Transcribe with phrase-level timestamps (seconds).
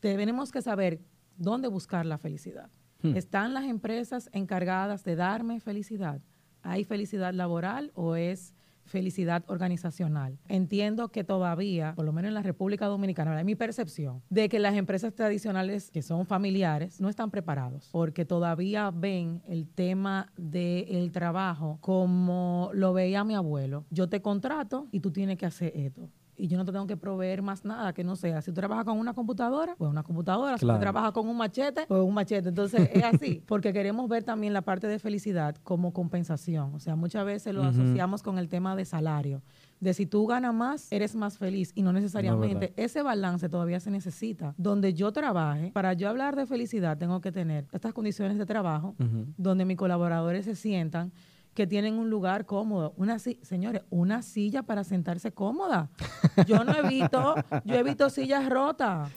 [0.00, 1.00] tenemos que saber
[1.36, 2.70] dónde buscar la felicidad.
[3.02, 3.16] Hmm.
[3.16, 6.20] ¿Están las empresas encargadas de darme felicidad?
[6.62, 10.38] ¿Hay felicidad laboral o es felicidad organizacional?
[10.48, 14.58] Entiendo que todavía, por lo menos en la República Dominicana, es mi percepción de que
[14.58, 21.12] las empresas tradicionales que son familiares no están preparados porque todavía ven el tema del
[21.12, 23.84] trabajo como lo veía mi abuelo.
[23.90, 26.96] Yo te contrato y tú tienes que hacer esto y yo no te tengo que
[26.96, 28.40] proveer más nada que no sea.
[28.40, 30.56] Si tú trabajas con una computadora, pues una computadora.
[30.56, 32.48] Si tú trabajas con un machete, pues un machete.
[32.48, 36.74] Entonces es así, porque queremos ver también la parte de felicidad como compensación.
[36.74, 39.42] O sea, muchas veces lo asociamos con el tema de salario.
[39.80, 42.72] De si tú ganas más, eres más feliz y no necesariamente.
[42.76, 44.54] Ese balance todavía se necesita.
[44.56, 48.94] Donde yo trabaje, para yo hablar de felicidad, tengo que tener estas condiciones de trabajo
[49.36, 51.12] donde mis colaboradores se sientan
[51.58, 52.94] que tienen un lugar cómodo.
[52.96, 55.90] Una si- señores, una silla para sentarse cómoda.
[56.46, 59.10] Yo no he visto, yo he visto sillas rotas.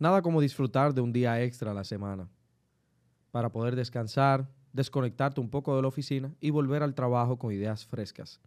[0.00, 2.28] Nada como disfrutar de un día extra a la semana
[3.30, 7.86] para poder descansar, desconectarte un poco de la oficina y volver al trabajo con ideas
[7.86, 8.40] frescas.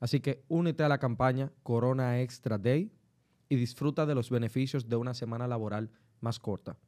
[0.00, 2.90] Así que únete a la campaña Corona Extra Day
[3.50, 5.90] y disfruta de los beneficios de una semana laboral
[6.22, 6.78] más corta.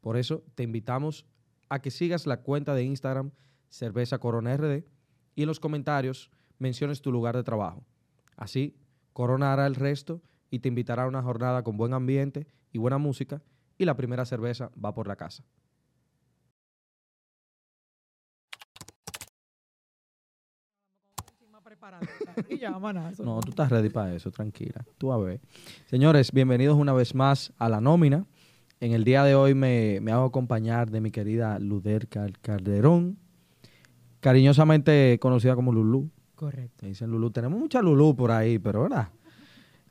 [0.00, 1.26] Por eso te invitamos
[1.68, 3.30] a que sigas la cuenta de Instagram
[3.68, 4.84] Cerveza Corona RD
[5.34, 7.84] y en los comentarios menciones tu lugar de trabajo.
[8.36, 8.76] Así,
[9.12, 12.98] Corona hará el resto y te invitará a una jornada con buen ambiente y buena
[12.98, 13.42] música
[13.78, 15.44] y la primera cerveza va por la casa.
[23.24, 24.84] No, tú estás ready para eso, tranquila.
[24.98, 25.40] Tú a ver.
[25.86, 28.26] Señores, bienvenidos una vez más a la nómina.
[28.80, 33.18] En el día de hoy me, me hago acompañar de mi querida Luder Cal- Calderón,
[34.24, 36.10] cariñosamente conocida como Lulú.
[36.34, 36.78] Correcto.
[36.80, 37.30] Me dicen Lulú.
[37.30, 39.08] Tenemos mucha Lulú por ahí, pero ¿verdad?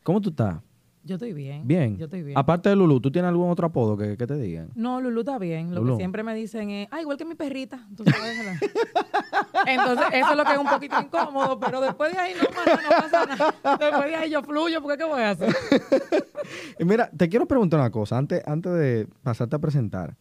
[0.01, 0.59] ¿Cómo tú estás?
[1.03, 1.67] Yo estoy bien.
[1.67, 1.97] Bien.
[1.97, 2.35] Yo estoy bien.
[2.35, 4.71] Aparte de Lulú, ¿tú tienes algún otro apodo que, que te digan?
[4.73, 5.69] No, Lulu está bien.
[5.69, 5.93] Lo Lulú.
[5.93, 7.87] que siempre me dicen es, ah, igual que mi perrita.
[7.95, 8.59] Tú sabes.
[9.67, 13.25] Entonces, eso es lo que es un poquito incómodo, pero después de ahí no, pasa
[13.27, 13.77] nada.
[13.77, 15.55] Después de ahí yo fluyo, porque ¿qué voy a hacer?
[16.79, 20.17] Y mira, te quiero preguntar una cosa antes, antes de pasarte a presentar.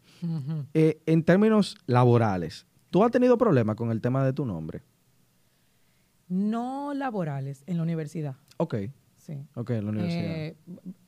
[0.72, 4.82] Eh, en términos laborales, ¿tú has tenido problemas con el tema de tu nombre?
[6.28, 8.36] No laborales en la universidad.
[8.58, 8.75] Ok,
[9.16, 9.38] Sí.
[9.54, 10.25] ok, en la universidad.
[10.36, 10.56] Eh,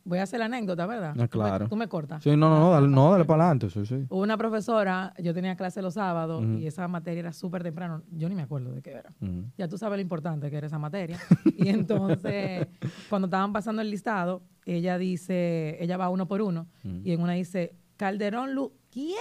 [0.04, 1.10] voy a hacer la anécdota, ¿verdad?
[1.10, 1.68] Ah, Tú me- claro.
[1.68, 2.22] Tú me, cortas.
[2.22, 4.06] Sí, no, no, no, dale, no, dale para adelante, sí, sí.
[4.08, 8.02] Hubo una profesora, yo tenía clase los sábados y esa materia era súper temprano.
[8.12, 9.12] Yo ni me acuerdo de qué era.
[9.58, 11.18] Ya tú sabes lo importante que era esa materia.
[11.58, 12.68] Y entonces,
[13.08, 16.66] cuando estaban pasando el listado, ella dice, ella va uno por uno,
[17.02, 19.16] y en una dice, Calderón Lu, ¿quién?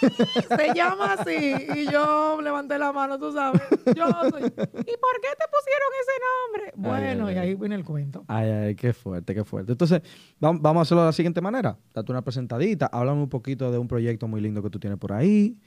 [0.00, 1.54] Se llama así.
[1.76, 3.60] Y yo levanté la mano, tú sabes.
[3.94, 4.42] Yo soy.
[4.42, 6.72] ¿Y por qué te pusieron ese nombre?
[6.76, 8.24] Bueno, ay, y ahí viene el cuento.
[8.28, 9.72] Ay, ay, qué fuerte, qué fuerte.
[9.72, 10.02] Entonces,
[10.40, 11.78] vam- vamos a hacerlo de la siguiente manera.
[11.94, 15.12] Date una presentadita, háblame un poquito de un proyecto muy lindo que tú tienes por
[15.12, 15.58] ahí.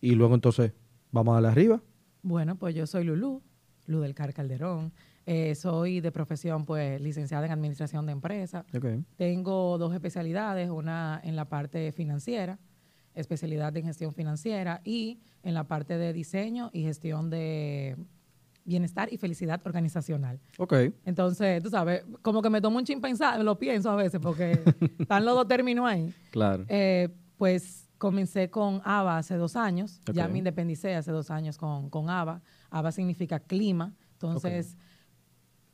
[0.00, 0.72] Y luego entonces,
[1.10, 1.82] vamos a darle arriba.
[2.22, 3.42] Bueno, pues yo soy Lulú,
[3.86, 4.92] Lu del Car Calderón.
[5.30, 8.64] Eh, soy de profesión, pues, licenciada en Administración de Empresas.
[8.74, 8.86] Ok.
[9.16, 12.58] Tengo dos especialidades, una en la parte financiera,
[13.20, 17.96] especialidad en gestión financiera, y en la parte de diseño y gestión de
[18.64, 20.40] bienestar y felicidad organizacional.
[20.58, 20.74] Ok.
[21.04, 24.60] Entonces, tú sabes, como que me tomo un chin pensar, lo pienso a veces, porque
[24.98, 26.12] están los dos términos ahí.
[26.30, 26.64] Claro.
[26.68, 27.08] Eh,
[27.38, 32.10] pues comencé con ABA hace dos años, ya me independicé hace dos años con, con
[32.10, 32.42] ABA.
[32.70, 34.76] ABA significa clima, entonces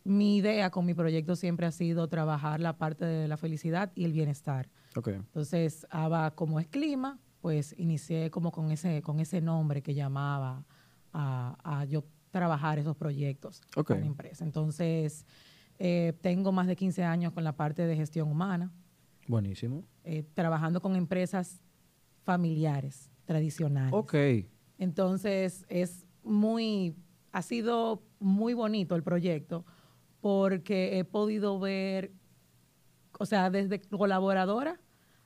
[0.05, 4.05] mi idea con mi proyecto siempre ha sido trabajar la parte de la felicidad y
[4.05, 4.69] el bienestar.
[4.97, 5.09] Ok.
[5.09, 10.65] Entonces, ABA como es clima, pues inicié como con ese, con ese nombre que llamaba
[11.13, 13.89] a, a yo trabajar esos proyectos Ok.
[13.89, 14.47] con la empresa.
[14.47, 15.27] Entonces,
[15.79, 18.73] eh, tengo más de 15 años con la parte de gestión humana
[19.29, 19.85] Buenísimo.
[20.05, 21.61] eh, trabajando con empresas
[22.23, 23.93] familiares tradicionales.
[23.93, 24.15] Ok.
[24.79, 26.97] Entonces es muy,
[27.31, 29.67] ha sido muy bonito el proyecto
[30.23, 32.11] porque he podido ver,
[33.19, 34.81] o sea, desde colaboradora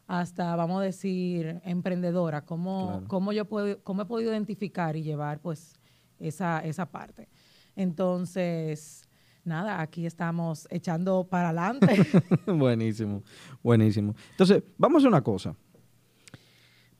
[0.08, 3.08] hasta, vamos a decir, emprendedora, cómo, Claro.
[3.08, 5.78] cómo yo puedo, cómo he podido identificar y llevar pues
[6.18, 7.28] esa, esa parte.
[7.76, 9.02] Entonces,
[9.44, 11.86] nada, aquí estamos echando para adelante.
[12.46, 13.22] buenísimo.
[13.62, 14.14] Buenísimo.
[14.32, 15.54] Entonces, vamos a hacer una cosa.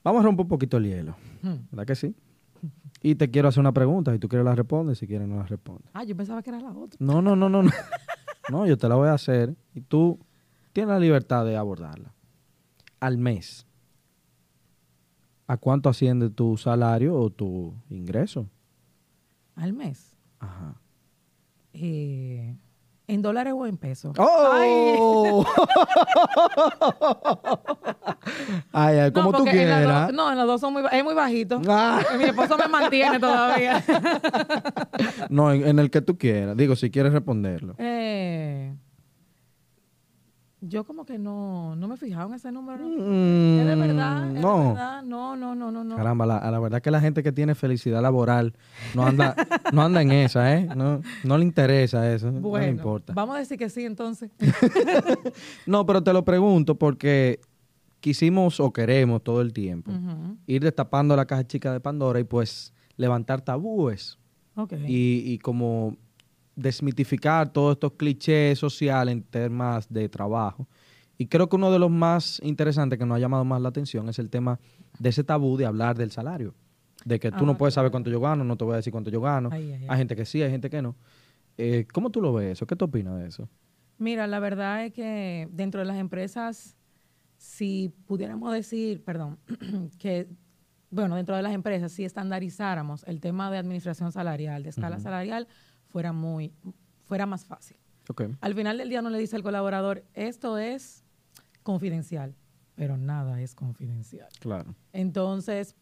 [0.05, 1.17] Vamos a romper un poquito el hielo.
[1.43, 1.57] Hmm.
[1.71, 2.15] ¿Verdad que sí?
[3.03, 4.13] Y te quiero hacer una pregunta.
[4.13, 5.89] Si tú quieres la respondes, si quieres no la respondes.
[5.95, 6.97] ah, yo pensaba que era la otra.
[7.01, 7.71] No, no, no, no, no.
[8.51, 10.19] No, yo te la voy a hacer y tú
[10.73, 12.15] tienes la libertad de abordarla.
[13.01, 13.67] Al mes,
[15.47, 18.49] ¿a cuánto asciende tu salario o tu ingreso?
[19.55, 20.17] Al mes.
[20.41, 20.75] Ajá.
[21.73, 22.57] Eh,
[23.07, 24.15] ¿En dólares o en pesos?
[24.19, 25.45] ¡Oh!
[28.73, 30.07] ay, ay, como no, tú en quieras.
[30.09, 31.61] dos- no, en los dos son muy, es muy bajito.
[31.69, 32.03] Ah.
[32.19, 33.83] Mi esposo me mantiene todavía.
[35.31, 36.57] No, en, en el que tú quieras.
[36.57, 37.75] Digo, si quieres responderlo.
[37.79, 38.75] Eh,
[40.61, 42.85] yo como que no, no me he fijado en ese número.
[42.85, 44.27] Mm, ¿Es de verdad?
[44.29, 44.69] ¿Es de no.
[44.71, 45.03] verdad?
[45.05, 45.97] No, no, no, no, no.
[45.97, 48.55] Caramba, la, a la verdad que la gente que tiene felicidad laboral
[48.95, 49.37] no anda,
[49.73, 50.69] no anda en esa, ¿eh?
[50.77, 53.13] No, no le interesa eso, no Bueno, le importa.
[53.13, 54.31] vamos a decir que sí entonces.
[55.67, 57.41] No, pero te lo pregunto porque
[58.01, 59.91] quisimos o queremos todo el tiempo
[60.47, 64.19] ir destapando la caja chica de Pandora y pues levantar tabúes
[64.55, 64.73] Ok.
[64.87, 65.97] y, y como
[66.59, 70.67] desmitificar todos estos clichés sociales en temas de trabajo.
[71.17, 74.09] Y creo que uno de los más interesantes que nos ha llamado más la atención
[74.09, 74.61] es el tema
[74.99, 76.55] de ese tabú de hablar del salario.
[77.05, 78.93] De que tú no Ah, puedes saber cuánto yo gano, no te voy a decir
[78.93, 79.49] cuánto yo gano.
[79.53, 79.87] Ay, ay, ay.
[79.89, 80.97] Hay gente que sí, hay gente que no.
[81.57, 82.67] Eh, ¿Cómo tú lo ves eso?
[82.67, 83.49] ¿Qué tú opinas de eso?
[83.99, 86.77] Mira, la verdad es que dentro de las empresas,
[87.37, 89.39] si pudiéramos decir, perdón,
[89.99, 90.29] que,
[90.91, 95.49] bueno, dentro de las empresas, si estandarizáramos el tema de administración salarial, de escala salarial,
[95.89, 96.53] fuera muy,
[97.05, 97.77] fuera más fácil.
[98.41, 101.05] Al final del día no le dice al colaborador, esto es
[101.63, 102.35] confidencial,
[102.75, 104.29] pero nada es confidencial.
[104.41, 104.75] Claro.
[104.93, 105.77] Entonces,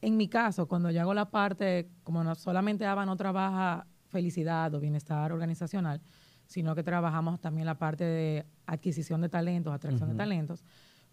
[0.00, 4.74] en mi caso, cuando yo hago la parte, como no solamente ABA no trabaja felicidad
[4.74, 6.00] o bienestar organizacional,
[6.46, 10.64] sino que trabajamos también la parte de adquisición de talentos, atracción de talentos,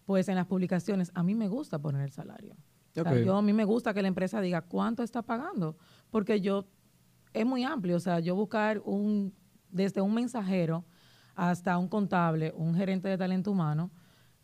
[0.06, 2.54] pues en las publicaciones a mí me gusta poner el salario.
[2.54, 3.18] O sea, Ok.
[3.24, 5.76] yo a mí me gusta que la empresa diga cuánto está pagando,
[6.10, 6.66] porque yo
[7.32, 9.32] es muy amplio, o sea, yo buscar un
[9.70, 10.84] desde un mensajero
[11.36, 13.90] hasta un contable, un gerente de talento humano,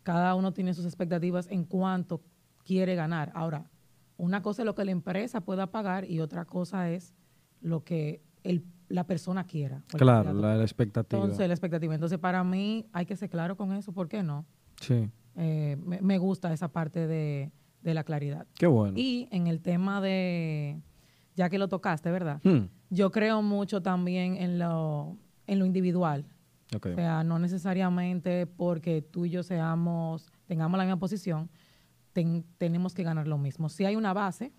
[0.03, 2.23] cada uno tiene sus expectativas en cuánto
[2.63, 3.31] quiere ganar.
[3.35, 3.69] Ahora,
[4.15, 7.13] una cosa es lo que la empresa pueda pagar y otra cosa es
[7.61, 9.83] lo que el- la persona quiera.
[9.93, 11.21] el Claro, la, la expectativa.
[11.21, 11.93] Entonces, la expectativa.
[11.93, 14.45] Entonces, para mí hay que ser claro con eso, ¿por qué no?
[14.79, 15.09] sí.
[15.39, 17.51] Eh, me, me gusta esa parte de,
[17.83, 18.47] de la claridad.
[18.57, 18.97] Qué bueno.
[18.97, 20.81] Y en el tema de,
[21.35, 22.41] ya que lo tocaste, ¿verdad?
[22.43, 22.69] Hmm.
[22.89, 26.25] Yo creo mucho también en lo, en lo individual.
[26.75, 26.87] Ok.
[26.91, 31.49] O sea, no necesariamente porque tú y yo seamos, tengamos la misma posición,
[32.13, 33.69] ten- tenemos que ganar lo mismo.
[33.69, 34.51] Sí hay una base,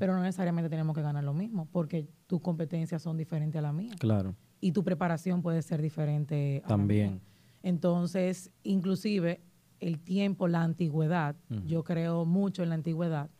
[0.00, 3.72] pero no necesariamente tenemos que ganar lo mismo, porque tus competencias son diferentes a la
[3.72, 4.34] mía Claro.
[4.60, 7.10] y tu preparación puede ser diferente a la También.
[7.12, 7.20] mía.
[7.62, 9.40] Entonces, inclusive
[9.78, 11.36] el tiempo, la antigüedad,
[11.66, 13.30] yo creo mucho en la antigüedad,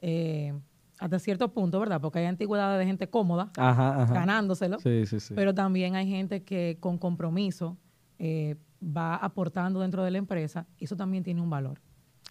[0.00, 0.52] eh,
[0.98, 2.00] hasta cierto punto, ¿verdad?
[2.00, 4.14] Porque hay antigüedades de gente cómoda, Ajá, ajá.
[4.14, 5.34] ganándoselo, Sí, sí, sí.
[5.34, 7.76] pero también hay gente que con compromiso
[8.18, 11.80] eh, va aportando dentro de la empresa eso también tiene un valor.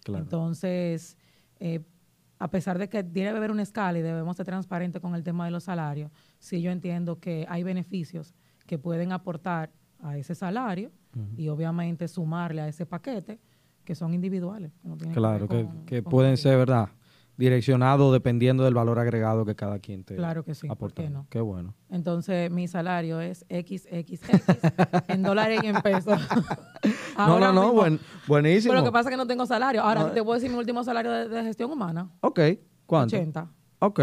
[0.04, 0.24] claro.
[0.24, 1.16] Entonces,
[1.60, 1.80] eh,
[2.38, 5.44] a pesar de que debe haber una escala y debemos ser transparentes con el tema
[5.44, 8.34] de los salarios, sí yo entiendo que hay beneficios
[8.66, 9.70] que pueden aportar
[10.00, 10.90] a ese salario
[11.36, 13.38] y obviamente sumarle a ese paquete
[13.84, 14.72] que son individuales.
[14.82, 16.88] que no tienen que Claro, ver que, con- que con pueden ser, ¿verdad?
[17.38, 21.02] Direccionados dependiendo del valor agregado que cada quien te Claro que sí, ¿por aporta.
[21.02, 21.26] qué no?
[21.28, 21.74] Qué bueno.
[21.90, 24.20] Entonces, mi salario es XXX
[25.08, 26.18] en dólares y en pesos.
[27.18, 28.72] no, no, no, buen- buenísimo.
[28.72, 29.82] Pero lo que pasa es que no tengo salario.
[29.82, 32.08] Ahora, No, te puedo decir mi último salario de, de gestión humana.
[32.20, 32.40] Ok,
[32.86, 33.16] ¿cuánto?
[33.16, 33.48] 80.
[33.80, 34.00] Ok,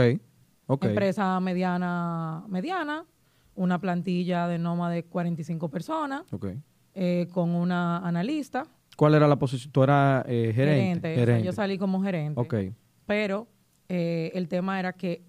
[0.67, 0.85] ok.
[0.85, 3.05] Empresa mediana, mediana,
[3.55, 6.47] una plantilla de Noma de 45 personas, ok.
[6.93, 9.71] eh, con una analista, ¿Cuál era la posición?
[9.71, 11.15] ¿Tú eras eh, gerente?
[11.15, 11.23] gerente.
[11.23, 12.39] O sea, yo salí como gerente.
[12.39, 12.53] Ok,
[13.05, 13.47] Pero
[13.89, 15.23] eh, el tema era que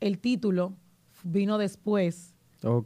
[0.00, 0.74] el título
[1.24, 2.32] vino después.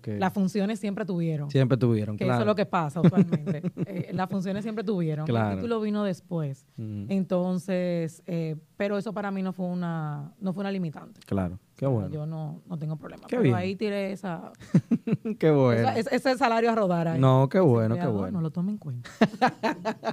[0.05, 1.51] Las funciones siempre tuvieron.
[1.51, 2.39] Siempre tuvieron, que claro.
[2.39, 3.63] eso es lo que pasa usualmente.
[3.87, 5.27] Eh, las funciones siempre tuvieron.
[5.27, 5.53] Claro.
[5.53, 6.67] El título vino después.
[6.77, 11.21] Mm, Entonces, eh, pero eso para mí no fue una, no fue una limitante.
[11.25, 12.11] claro, qué bueno.
[12.11, 13.23] Yo no, no tengo problema.
[13.23, 13.55] Qué pero bien.
[13.55, 14.53] ahí tiré esa,
[15.39, 15.89] qué bueno.
[15.89, 17.19] esa- ese, ese salario a rodar ahí.
[17.19, 18.33] No, qué bueno, qué bueno.
[18.33, 19.09] No lo tome en cuenta.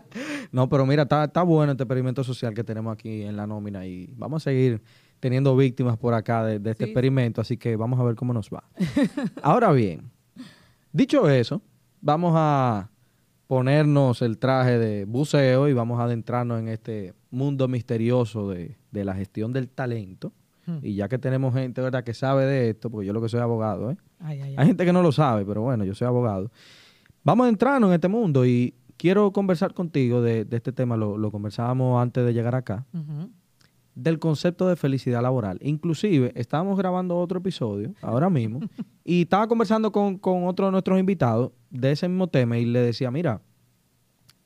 [0.51, 3.85] No, pero mira, está, está bueno este experimento social que tenemos aquí en la nómina
[3.85, 4.81] y vamos a seguir
[5.19, 6.89] teniendo víctimas por acá de, de este sí.
[6.91, 8.63] experimento, así que vamos a ver cómo nos va.
[9.43, 10.09] Ahora bien,
[10.93, 11.61] dicho eso,
[12.01, 12.89] vamos a
[13.47, 19.05] ponernos el traje de buceo y vamos a adentrarnos en este mundo misterioso de, de
[19.05, 20.31] la gestión del talento.
[20.67, 20.79] Hmm.
[20.83, 23.39] Y ya que tenemos gente, ¿verdad?, que sabe de esto, porque yo lo que soy
[23.39, 23.97] abogado, ¿eh?
[24.19, 24.67] Ay, ay, Hay ay.
[24.67, 26.51] gente que no lo sabe, pero bueno, yo soy abogado.
[27.23, 31.17] Vamos a entrarnos en este mundo y quiero conversar contigo de, de este tema, lo,
[31.17, 32.85] lo conversábamos antes de llegar acá,
[33.95, 35.57] del concepto de felicidad laboral.
[35.61, 38.59] Inclusive, estábamos grabando otro episodio ahora mismo
[39.03, 42.79] y estaba conversando con, con otro de nuestros invitados de ese mismo tema y le
[42.81, 43.41] decía, mira,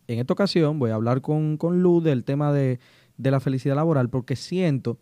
[0.07, 2.79] en esta ocasión voy a hablar con, con Luz del tema de,
[3.17, 4.99] de la felicidad laboral porque siento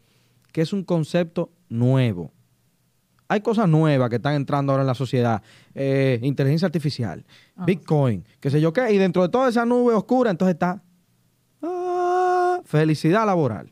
[0.51, 2.31] que es un concepto nuevo.
[3.27, 5.43] hay cosas nuevas que están entrando ahora en la sociedad.
[5.75, 7.23] Eh, inteligencia artificial,
[7.55, 8.91] Ah, Bitcoin, qué sé yo qué.
[8.91, 10.81] Y dentro de toda esa nube oscura, entonces está
[11.61, 13.71] ah, felicidad laboral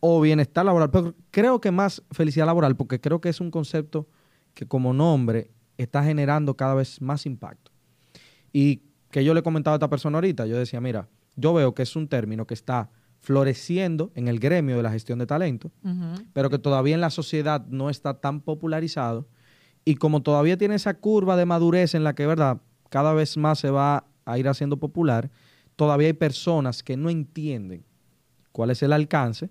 [0.00, 0.90] o bienestar laboral.
[0.90, 4.06] Pero creo que más felicidad laboral, porque creo que es un concepto
[4.54, 7.72] que como nombre está generando cada vez más impacto.
[8.52, 11.82] Y que yo le comentaba a esta persona ahorita, yo decía, mira, yo veo que
[11.82, 12.90] es un término que está
[13.24, 15.70] floreciendo en el gremio de la gestión de talento,
[16.34, 19.26] pero que todavía en la sociedad no está tan popularizado.
[19.86, 22.58] Y como todavía tiene esa curva de madurez en la que, ¿verdad?
[22.90, 25.30] Cada vez más se va a ir haciendo popular,
[25.74, 27.84] todavía hay personas que no entienden
[28.52, 29.48] cuál es el alcance.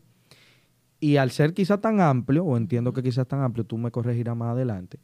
[0.99, 4.37] Y al ser quizá tan amplio, o entiendo que quizás tan amplio, tú me corregirás
[4.37, 4.99] más adelante,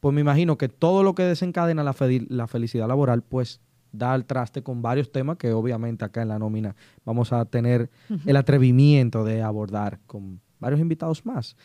[0.00, 3.60] pues me imagino que todo lo que desencadena la, fel- la felicidad laboral, pues
[3.92, 6.74] da al traste con varios temas que obviamente acá en la nómina
[7.04, 7.90] vamos a tener
[8.26, 11.56] el atrevimiento de abordar con varios invitados más.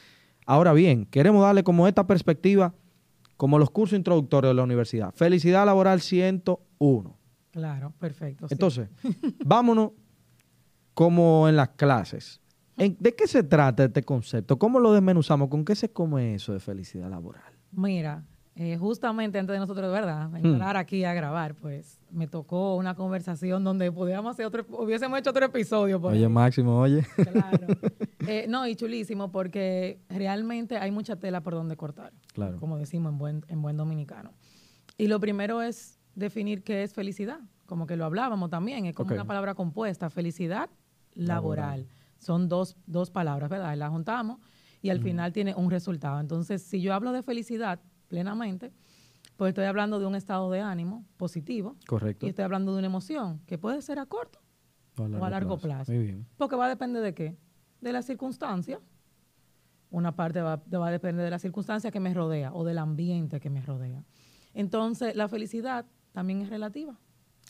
[0.45, 2.73] Ahora bien, queremos darle como esta perspectiva,
[3.37, 5.13] como los cursos introductorios de la universidad.
[5.13, 7.17] Felicidad laboral 101.
[7.51, 8.47] Claro, perfecto.
[8.47, 8.53] sí.
[8.53, 8.89] Entonces,
[9.45, 9.91] vámonos
[10.93, 12.41] como en las clases.
[12.77, 14.57] ¿En- ¿De qué se trata este concepto?
[14.57, 15.49] ¿Cómo lo desmenuzamos?
[15.49, 17.43] ¿Con qué se come eso de felicidad laboral?
[17.71, 18.23] Mira,
[18.63, 20.35] eh, justamente antes de nosotros, de verdad, Hmm.
[20.45, 25.31] entrar aquí a grabar, pues me tocó una conversación donde pudiéramos hacer otro, hubiésemos hecho
[25.31, 25.99] otro episodio.
[25.99, 26.29] Por Oye, ahí.
[26.31, 27.03] Máximo, oye.
[27.15, 27.67] Claro.
[28.27, 32.59] Eh, no, y chulísimo porque realmente hay mucha tela por donde cortar, Claro.
[32.59, 34.31] como decimos en buen, en buen dominicano.
[34.95, 39.11] Y lo primero es definir qué es felicidad, como que lo hablábamos también, es como
[39.15, 40.69] una palabra compuesta, felicidad
[41.15, 41.79] laboral.
[41.81, 41.87] Laboral.
[42.19, 43.73] Son dos, dos palabras, ¿verdad?
[43.73, 44.37] Y las juntamos
[44.83, 46.19] y al final tiene un resultado.
[46.19, 47.79] Entonces, si yo hablo de felicidad
[48.11, 48.73] plenamente,
[49.37, 52.25] pues estoy hablando de un estado de ánimo positivo Correcto.
[52.25, 54.41] y estoy hablando de una emoción que puede ser a corto
[54.97, 55.93] o a largo plazo.
[55.93, 56.27] Muy bien.
[56.35, 57.37] Porque va a depender de qué?
[57.79, 58.81] De la circunstancia.
[59.89, 63.39] Una parte va, va a depender de la circunstancia que me rodea o del ambiente
[63.39, 64.03] que me rodea.
[64.53, 66.99] Entonces, la felicidad también es relativa.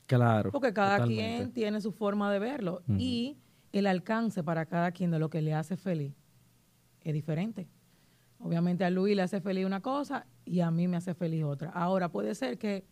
[0.06, 0.52] Claro.
[0.52, 1.38] Porque cada totalmente.
[1.38, 2.84] quien tiene su forma de verlo.
[2.88, 3.38] Y
[3.72, 6.14] el alcance para cada quien de lo que le hace feliz
[7.02, 7.68] es diferente.
[8.44, 11.70] Obviamente a Luis le hace feliz una cosa y a mí me hace feliz otra.
[11.72, 12.86] Ahora, puede ser que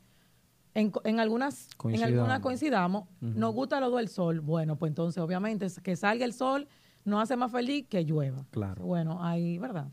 [0.73, 2.13] en, en algunas, en Coincidamos.
[2.13, 4.41] algunas coincidamos, nos gusta lo del sol.
[4.41, 6.67] Bueno, pues entonces obviamente que salga el sol
[7.05, 8.45] nos hace más feliz que llueva.
[8.51, 8.85] Claro.
[8.85, 9.91] Bueno, ahí, ¿verdad?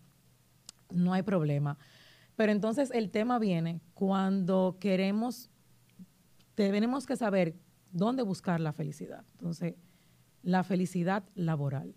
[0.93, 1.79] No hay problema.
[2.37, 5.51] Pero entonces el tema viene cuando queremos,
[6.55, 7.57] tenemos que saber
[7.91, 9.25] dónde buscar la felicidad.
[9.33, 9.75] Entonces,
[10.43, 11.95] la felicidad laboral.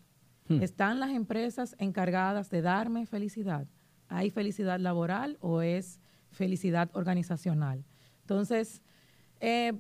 [0.50, 0.62] Hmm.
[0.62, 3.68] ¿Están las empresas encargadas de darme felicidad?
[4.08, 6.00] ¿Hay felicidad laboral o es
[6.32, 7.86] felicidad organizacional?
[8.22, 8.82] Entonces,
[9.40, 9.74] eh,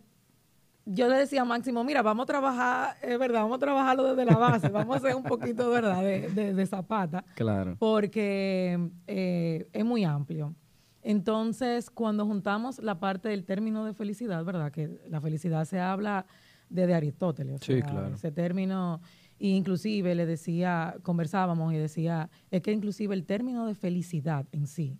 [0.86, 4.32] yo le decía a Máximo, mira, vamos a trabajar, es verdad, vamos a trabajarlo desde
[4.32, 7.76] la base, vamos a hacer un poquito, ¿verdad?, de, de- de zapata, Claro.
[7.80, 10.56] porque eh, es muy amplio.
[11.02, 16.26] Entonces, cuando juntamos la parte del término de felicidad, ¿verdad?, que la felicidad se habla
[16.70, 17.62] desde Aristóteles.
[17.62, 18.14] o Sí, sea, claro.
[18.14, 19.02] Ese término,
[19.40, 24.68] e inclusive le decía, conversábamos y decía, es que inclusive el término de felicidad en
[24.68, 25.00] sí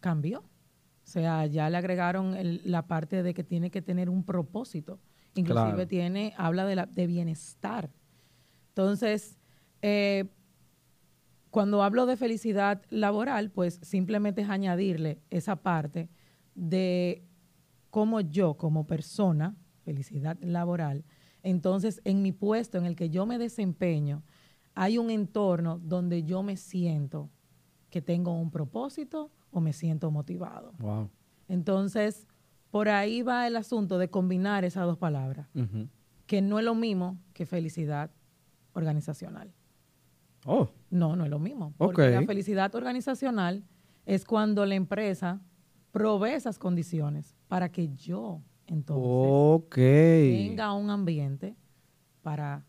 [0.00, 0.40] cambió.
[0.40, 0.44] O
[1.12, 5.00] sea, ya le agregaron el- la parte de que tiene que tener un propósito.
[5.34, 5.86] Inclusive Claro.
[5.88, 7.90] tiene, habla de, la, de bienestar.
[8.68, 9.38] Entonces,
[9.80, 10.26] eh,
[11.50, 16.08] cuando hablo de felicidad laboral, pues simplemente es añadirle esa parte
[16.54, 17.24] de
[17.90, 21.04] cómo yo como persona, felicidad laboral,
[21.42, 24.22] entonces en mi puesto en el que yo me desempeño,
[24.74, 27.30] hay un entorno donde yo me siento
[27.90, 30.72] que tengo un propósito o me siento motivado.
[30.78, 31.10] Wow.
[31.48, 32.26] Entonces,
[32.70, 35.48] por ahí va el asunto de combinar esas dos palabras,
[36.26, 38.10] que no es lo mismo que felicidad
[38.72, 39.52] organizacional.
[40.46, 41.74] Oh, No, no es lo mismo.
[41.76, 42.10] Porque Ok.
[42.20, 43.64] la felicidad organizacional
[44.06, 45.40] es cuando la empresa
[45.90, 48.40] provee esas condiciones para que yo
[48.72, 49.74] entonces ok.
[49.74, 51.54] tenga un ambiente
[52.22, 52.64] para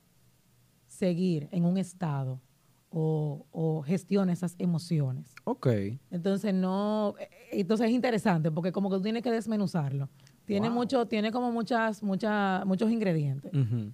[0.87, 2.41] seguir en un estado
[2.89, 5.33] o, o gestione esas emociones.
[5.45, 5.67] Ok.
[6.11, 10.09] Entonces no, eh, entonces es interesante porque como que tú tienes que desmenuzarlo.
[10.45, 10.75] Tiene Wow.
[10.77, 13.51] mucho, tiene como muchas, muchas, muchos ingredientes.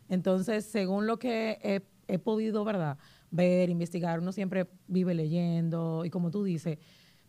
[0.10, 2.98] Entonces, según lo que he, he podido, ¿verdad?
[3.30, 6.80] Ver, investigar, uno siempre vive leyendo y como tú dices,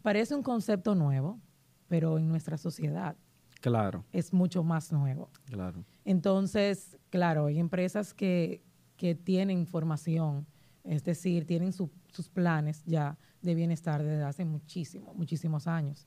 [0.00, 1.38] parece un concepto nuevo,
[1.86, 3.14] pero en nuestra sociedad
[3.60, 5.28] Claro, es mucho más nuevo.
[5.44, 5.84] claro.
[6.04, 8.62] Entonces, claro, hay empresas que,
[8.96, 10.46] que tienen formación,
[10.84, 16.06] es decir, tienen su- sus planes ya de bienestar desde hace muchísimo, muchísimos años.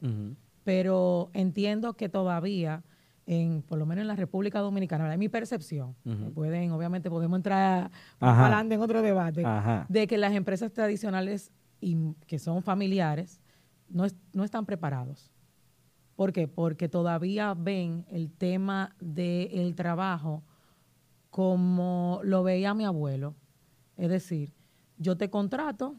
[0.63, 2.83] Pero entiendo que todavía,
[3.25, 5.95] en, por lo menos en la República Dominicana, es mi percepción,
[6.33, 9.85] pueden, obviamente podemos entrar adelante en otro debate, Ajá.
[9.89, 13.41] de que las empresas tradicionales y que son familiares
[13.89, 15.31] no, no están preparados.
[16.15, 16.47] ¿Por qué?
[16.47, 20.43] Porque todavía ven el tema del trabajo
[21.29, 23.33] como lo veía mi abuelo.
[23.97, 24.53] Es decir,
[24.97, 25.95] yo te contrato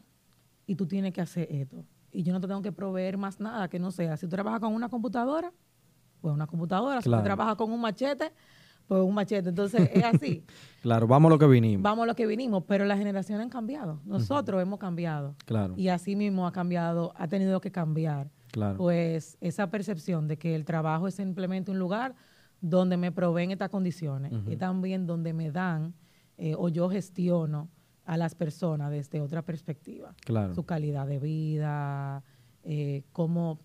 [0.65, 1.83] y tú tienes que hacer esto.
[2.11, 4.15] Y yo no te tengo que proveer más nada que no sea.
[4.15, 5.51] Si tú trabajas con una computadora,
[6.21, 7.01] pues una computadora.
[7.01, 8.31] Si tú trabajas con un machete,
[8.87, 9.49] pues un machete.
[9.49, 10.45] Entonces es así.
[10.81, 11.83] claro, vamos a lo que vinimos.
[11.83, 13.99] Vamos a lo que vinimos, pero las generaciones han cambiado.
[14.05, 15.35] Nosotros hemos cambiado.
[15.45, 15.73] Claro.
[15.75, 18.31] Y así mismo ha cambiado, ha tenido que cambiar.
[18.55, 18.77] Claro.
[18.77, 22.15] Pues esa percepción de que el trabajo es simplemente un lugar
[22.61, 25.93] donde me proveen estas condiciones y también donde me dan
[26.37, 27.69] eh, o yo gestiono
[28.05, 30.15] a las personas desde otra perspectiva.
[30.23, 30.55] Claro.
[30.55, 32.23] Su calidad de vida,
[32.63, 33.59] eh, cómo,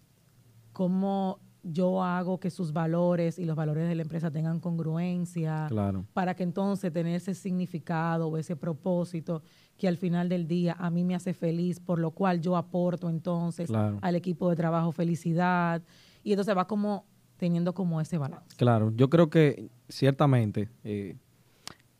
[0.73, 6.07] cómo yo hago que sus valores y los valores de la empresa tengan congruencia claro.
[6.12, 9.43] para que entonces tener ese significado o ese propósito
[9.76, 13.09] que al final del día a mí me hace feliz, por lo cual yo aporto
[13.09, 15.83] entonces al equipo de trabajo felicidad
[16.23, 18.55] y entonces va como teniendo como ese balance.
[18.57, 21.17] Claro, yo creo que ciertamente eh,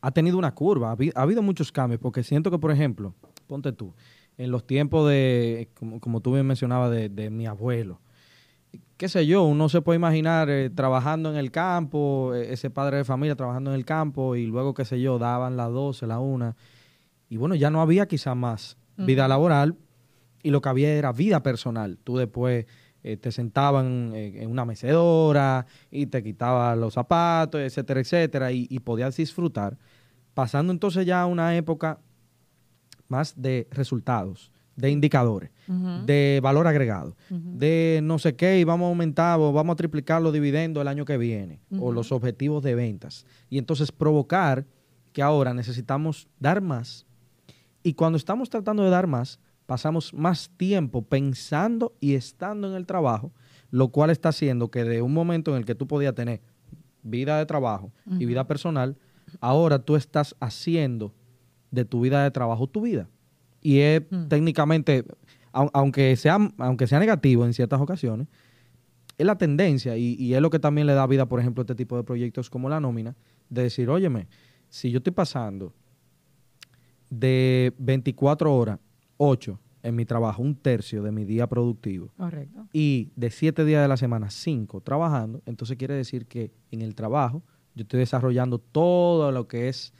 [0.01, 3.15] ha tenido una curva, ha, habido muchos cambios, porque siento que, por ejemplo,
[3.47, 3.93] ponte tú,
[4.37, 8.01] en los tiempos de, como, como tú bien mencionabas, de, mi abuelo,
[8.97, 12.97] qué sé yo, uno se puede imaginar eh, trabajando en el campo, e, ese padre
[12.97, 16.19] de familia trabajando en el campo y luego, qué sé yo, daban las 12, la
[16.19, 16.55] una,
[17.29, 19.77] y bueno, ya no había quizá más vida laboral
[20.43, 21.97] y lo que había era vida personal.
[22.03, 22.65] Tú después
[23.03, 29.15] eh, te sentaban en, una mecedora y te quitaban los zapatos, etcétera, etcétera, y, podías
[29.15, 29.77] disfrutar,
[30.33, 31.99] pasando entonces ya a una época
[33.07, 35.51] más de resultados, de indicadores,
[36.05, 40.21] de valor agregado, de no sé qué, y vamos a aumentar o vamos a triplicar
[40.21, 43.25] los dividendos el año que viene, o los objetivos de ventas.
[43.49, 44.65] Y entonces provocar
[45.13, 47.05] que ahora necesitamos dar más,
[47.83, 52.85] y cuando estamos tratando de dar más, pasamos más tiempo pensando y estando en el
[52.85, 53.31] trabajo,
[53.69, 56.41] lo cual está haciendo que de un momento en el que tú podías tener
[57.03, 58.97] vida de trabajo y vida personal,
[59.39, 61.13] ahora tú estás haciendo
[61.71, 63.09] de tu vida de trabajo tu vida.
[63.61, 64.27] Y es mm.
[64.27, 65.05] técnicamente,
[65.51, 68.27] aunque, sea, aunque sea negativo en ciertas ocasiones,
[69.17, 71.63] es la tendencia y, y, es lo que también le da vida, por ejemplo, a
[71.63, 73.15] este tipo de proyectos como la nómina,
[73.49, 74.27] de decir, óyeme,
[74.69, 75.73] si yo estoy pasando
[77.09, 78.79] de 24 horas
[79.17, 82.11] 8 en mi trabajo, un tercio de mi día productivo.
[82.17, 82.67] Correcto.
[82.73, 86.95] Y de 7 días de la semana, 5 trabajando, entonces quiere decir que en el
[86.95, 87.43] trabajo
[87.75, 89.93] yo estoy desarrollando todo lo que es,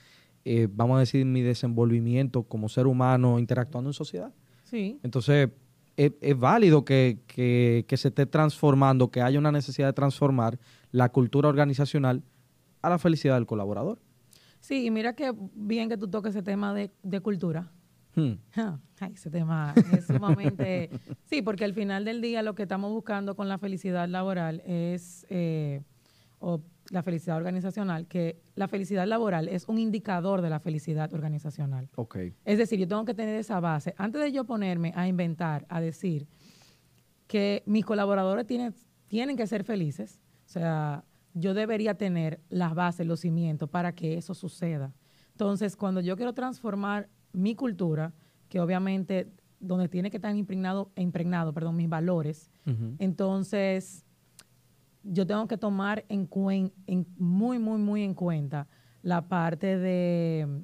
[0.45, 4.33] eh, vamos a decir, mi desenvolvimiento como ser humano interactuando en sociedad.
[4.63, 4.99] Sí.
[5.03, 5.49] Entonces,
[5.97, 10.59] es, válido que, que, se esté transformando, que haya una necesidad de transformar
[10.91, 12.23] la cultura organizacional
[12.81, 13.99] a la felicidad del colaborador.
[14.59, 17.71] Sí, y mira que bien que tú toques ese tema de, de cultura
[18.15, 18.33] Hmm.
[18.99, 20.89] Ay, ese tema es sumamente...
[21.25, 25.25] sí, porque al final del día lo que estamos buscando con la felicidad laboral es,
[25.29, 25.81] eh,
[26.41, 31.89] o la felicidad organizacional, que la felicidad laboral es un indicador de la felicidad organizacional.
[31.95, 32.33] Okay.
[32.43, 33.93] Es decir, yo tengo que tener esa base.
[33.97, 36.27] Antes de yo ponerme a inventar, a decir
[37.27, 38.73] que mis colaboradores tienen,
[39.07, 44.17] tienen que ser felices, o sea, yo debería tener las bases, los cimientos para que
[44.17, 44.93] eso suceda.
[45.31, 48.13] Entonces, cuando yo quiero transformar mi cultura,
[48.49, 52.51] que obviamente donde tiene que estar impregnado, impregnado perdón, mis valores,
[52.97, 54.05] entonces
[55.03, 56.29] yo tengo que tomar en,
[56.87, 58.67] en muy, muy, muy en cuenta
[59.01, 60.63] la parte de,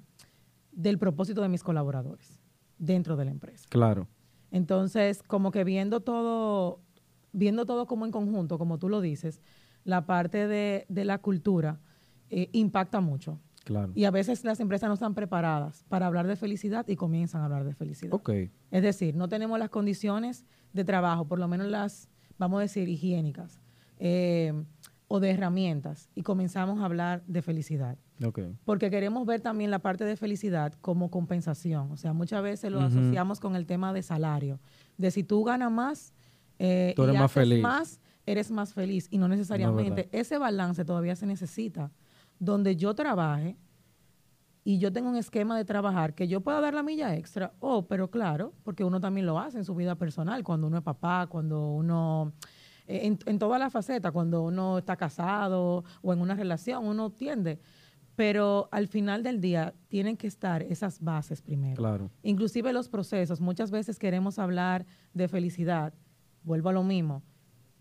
[0.72, 2.40] del propósito de mis colaboradores
[2.78, 3.66] dentro de la empresa.
[3.70, 4.08] Claro.
[4.52, 6.82] Entonces, como que viendo todo,
[7.32, 9.42] viendo todo como en conjunto, como tú lo dices,
[9.84, 11.80] la parte de, la cultura
[12.30, 13.40] eh, impacta mucho.
[13.96, 17.46] Y a veces las empresas no están preparadas para hablar de felicidad y comienzan a
[17.46, 18.14] hablar de felicidad.
[18.14, 18.50] Okay.
[18.72, 22.88] Es decir, no tenemos las condiciones de trabajo, por lo menos las, vamos a decir,
[22.88, 23.60] higiénicas
[24.00, 24.54] eh,
[25.08, 27.98] o de herramientas, y comenzamos a hablar de felicidad.
[28.26, 28.56] Okay.
[28.66, 31.92] Porque queremos ver también la parte de felicidad como compensación.
[31.92, 34.60] O sea, muchas veces lo asociamos con el tema de salario.
[34.98, 36.14] De si tú ganas más,
[36.60, 37.62] eh, tú eres más feliz.
[37.62, 39.08] más, eres más feliz.
[39.12, 40.10] Y no necesariamente.
[40.12, 41.92] Ese balance todavía se necesita
[42.40, 43.58] donde yo trabaje
[44.64, 47.88] y yo tengo un esquema de trabajar que yo pueda dar la milla extra, oh,
[47.88, 51.28] pero claro, porque uno también lo hace en su vida personal, cuando uno es papá,
[51.28, 52.34] cuando uno,
[52.88, 57.60] en, en todas las facetas, cuando uno está casado o en una relación, uno tiende.
[58.16, 61.76] Pero al final del día tienen que estar esas bases primero.
[61.76, 62.10] Claro.
[62.24, 63.40] Inclusive los procesos.
[63.42, 65.94] Muchas veces queremos hablar de felicidad.
[66.42, 67.22] Vuelvo a lo mismo.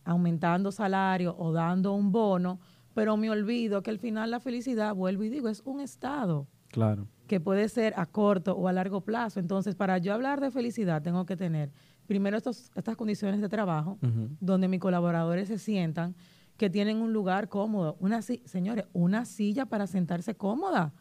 [0.04, 2.60] Aumentando salario o dando un bono,
[2.92, 6.48] pero me olvido que al final la felicidad, vuelvo y digo, es un estado.
[6.68, 7.06] Claro.
[7.26, 9.40] que puede ser a corto o a largo plazo.
[9.40, 11.70] Entonces, para yo hablar de felicidad, tengo que tener
[12.06, 13.98] primero estos, estas condiciones de trabajo,
[14.40, 16.14] donde mis colaboradores se sientan
[16.56, 17.96] que tienen un lugar cómodo.
[18.00, 20.92] Una señores, una silla para sentarse cómoda.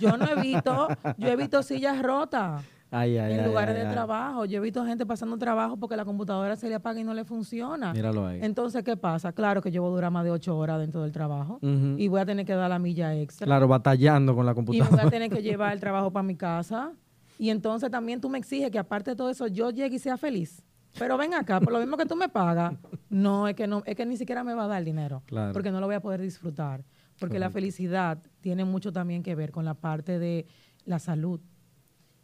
[0.00, 2.64] Yo no he visto, yo he visto sillas rotas.
[2.90, 4.44] en lugares de trabajo.
[4.46, 7.24] Yo he visto gente pasando trabajo porque la computadora se le apaga y no le
[7.24, 7.92] funciona.
[7.92, 8.40] Míralo ahí.
[8.42, 9.32] Entonces, ¿qué pasa?
[9.32, 12.20] Claro que yo voy a durar más de ocho horas dentro del trabajo y voy
[12.20, 13.44] a tener que dar la milla extra.
[13.44, 14.88] Claro, batallando con la computadora.
[14.88, 16.92] Y voy a tener que llevar el trabajo para mi casa.
[17.38, 20.16] Y entonces también tú me exiges que aparte de todo eso yo llegue y sea
[20.16, 20.62] feliz.
[20.98, 22.74] Pero ven acá, por lo mismo que tú me pagas,
[23.10, 25.22] no, es que no, es que ni siquiera me va a dar dinero.
[25.52, 26.84] Porque no lo voy a poder disfrutar.
[27.18, 30.46] Porque la felicidad tiene mucho también que ver con la parte de
[30.84, 31.40] la salud.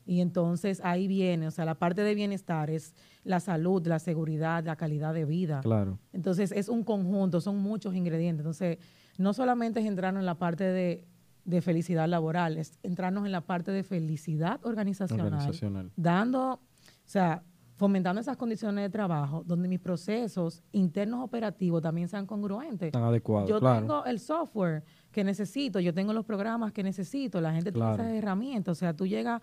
[0.04, 2.94] Y entonces ahí viene, o sea, la parte de bienestar es
[3.24, 5.60] la salud, la seguridad, la calidad de vida.
[5.60, 5.98] Claro.
[6.12, 8.40] Entonces es un conjunto, son muchos ingredientes.
[8.40, 8.78] Entonces,
[9.16, 11.06] no solamente es entrarnos en la parte de,
[11.44, 15.26] de felicidad laboral, es entrarnos en la parte de felicidad organizacional.
[15.26, 15.92] organizacional.
[15.96, 16.60] Dando, o
[17.04, 17.42] sea,
[17.82, 22.86] fomentando esas condiciones de trabajo donde mis procesos internos operativos también sean congruentes.
[22.86, 23.48] Están adecuados.
[23.48, 27.92] Yo tengo el software que necesito, yo tengo los programas que necesito, la gente tiene
[27.92, 28.72] esas herramientas.
[28.72, 29.42] O sea, tú llegas,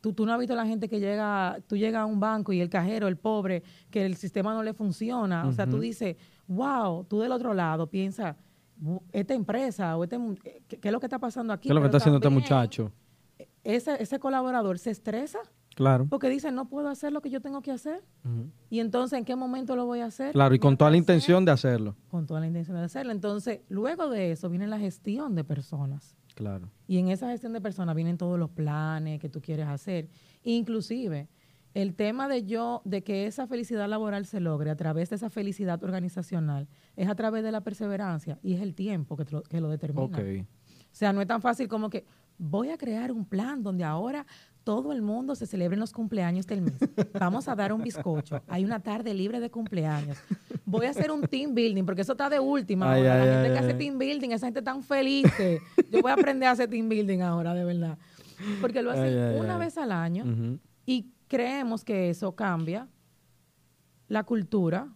[0.00, 2.60] tú, tú no has visto la gente que llega, tú llegas a un banco y
[2.62, 5.46] el cajero, el pobre, que el sistema no le funciona.
[5.46, 8.34] O sea, tú dices, wow, tú del otro lado piensas,
[9.12, 10.18] esta empresa o este,
[10.68, 11.68] ¿qué, es lo que está pasando aquí?
[11.68, 12.92] ¿Qué es lo que está haciendo este muchacho?
[13.62, 15.40] Ese, ese colaborador se estresa
[15.74, 16.06] Claro.
[16.08, 18.02] Porque dicen, no puedo hacer lo que yo tengo que hacer.
[18.70, 20.32] Y entonces, ¿en qué momento lo voy a hacer?
[20.32, 21.96] Claro, y con toda la intención de hacerlo.
[22.08, 23.12] Con toda la intención de hacerlo.
[23.12, 26.16] Entonces, luego de eso viene la gestión de personas.
[26.34, 26.70] Claro.
[26.86, 30.08] Y en esa gestión de personas vienen todos los planes que tú quieres hacer.
[30.42, 31.28] Inclusive,
[31.74, 35.28] el tema de yo, de que esa felicidad laboral se logre a través de esa
[35.28, 39.60] felicidad organizacional, es a través de la perseverancia y es el tiempo que, lo, que
[39.60, 40.04] lo determina.
[40.04, 40.40] Okay.
[40.40, 40.46] O
[40.96, 42.04] sea, no es tan fácil como que
[42.38, 44.24] voy a crear un plan donde ahora
[44.62, 46.78] todo el mundo se celebren los cumpleaños del mes.
[47.18, 48.40] Vamos a dar un bizcocho.
[48.48, 50.16] Hay una tarde libre de cumpleaños.
[50.64, 52.96] Voy a hacer un team building, porque eso está de última.
[52.96, 55.26] la gente que hace team building, esa gente tan feliz.
[55.90, 57.98] yo voy a aprender a hacer team building ahora, de verdad.
[58.60, 62.88] Porque lo hacen una vez al año y creemos que eso cambia
[64.06, 64.94] la cultura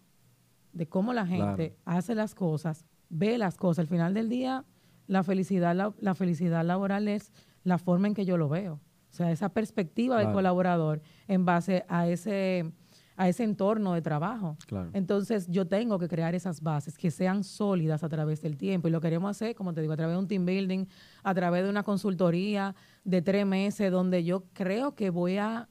[0.71, 3.79] de cómo la gente hace las cosas, ve las cosas.
[3.79, 4.63] Al final del día,
[5.07, 7.33] la felicidad, la felicidad laboral es
[7.65, 8.75] la forma en que yo lo veo.
[8.75, 12.71] O sea, esa perspectiva del colaborador en base a ese,
[13.17, 14.55] a ese entorno de trabajo.
[14.93, 18.87] Entonces, yo tengo que crear esas bases que sean sólidas a través del tiempo.
[18.87, 20.85] Y lo queremos hacer, como te digo, a través de un team building,
[21.21, 25.67] a través de una consultoría de tres meses, donde yo creo que voy a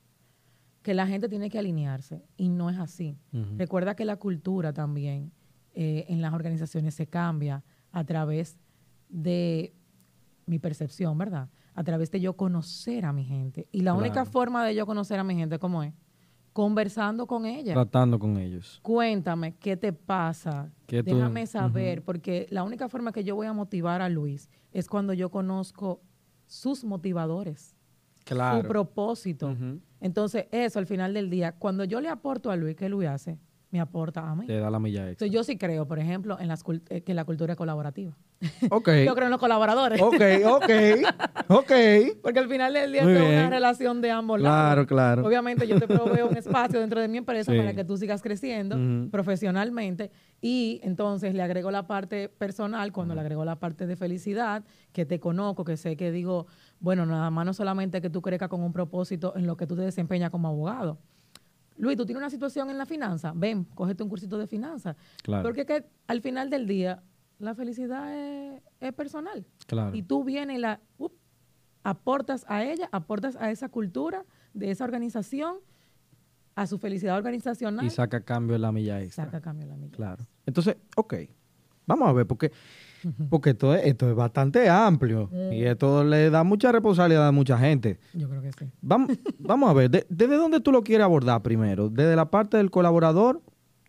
[0.88, 3.18] que la gente tiene que alinearse y no es así.
[3.58, 5.32] Recuerda que la cultura también
[5.74, 8.56] eh, en las organizaciones se cambia a través
[9.10, 9.74] de
[10.46, 11.50] mi percepción, ¿verdad?
[11.74, 13.68] a través de yo conocer a mi gente.
[13.70, 15.92] Y la única forma de yo conocer a mi gente, ¿cómo es?
[16.54, 17.74] Conversando con ella.
[17.74, 18.80] Tratando con ellos.
[18.82, 20.72] Cuéntame, ¿qué te pasa?
[20.88, 25.12] Déjame saber, porque la única forma que yo voy a motivar a Luis es cuando
[25.12, 26.00] yo conozco
[26.46, 27.76] sus motivadores.
[28.24, 28.62] Claro.
[28.62, 29.54] Su propósito.
[30.00, 33.38] Entonces, eso al final del día, cuando yo le aporto a Luis, ¿qué Luis hace?
[33.70, 34.46] Me aporta a mí.
[34.46, 35.26] Te da la milla extra.
[35.26, 38.16] yo sí creo, por ejemplo, en las, eh, que la cultura es colaborativa.
[38.70, 38.88] Ok.
[39.06, 40.00] yo creo en los colaboradores.
[40.00, 40.70] Ok, ok,
[41.48, 41.72] ok.
[42.22, 44.56] Porque al final del día es una relación de ambos lados.
[44.56, 45.26] Claro, claro.
[45.26, 48.76] Obviamente yo te proveo un espacio dentro de mi empresa para que tú sigas creciendo
[49.10, 54.64] profesionalmente y entonces le agrego la parte personal, cuando le agrego la parte de felicidad,
[54.92, 56.46] que te conozco, que sé que digo,
[56.80, 59.76] bueno, nada más no solamente que tú crezcas con un propósito en lo que tú
[59.76, 60.98] te desempeñas como abogado,
[61.78, 64.96] Luis, tú tienes una situación en la finanza, ven, cógete un cursito de finanzas.
[65.22, 65.44] Claro.
[65.44, 67.02] Porque que al final del día,
[67.38, 69.46] la felicidad es, personal.
[69.66, 69.94] Claro.
[69.94, 70.80] Y tú vienes y la
[71.84, 75.56] aportas a ella, aportas a esa cultura de esa organización,
[76.54, 77.86] a su felicidad organizacional.
[77.86, 79.26] Y saca cambio la milla extra.
[79.26, 80.26] Saca cambio la milla Claro.
[80.44, 81.14] Entonces, ok,
[81.86, 82.50] vamos a ver, porque
[83.30, 87.58] porque esto es, esto es bastante amplio y esto le da mucha responsabilidad a mucha
[87.58, 87.98] gente.
[88.14, 88.70] Yo creo que sí.
[88.80, 91.88] Vamos, vamos a ver, ¿desde dónde tú lo quieres abordar primero?
[91.88, 93.42] ¿Desde la parte del colaborador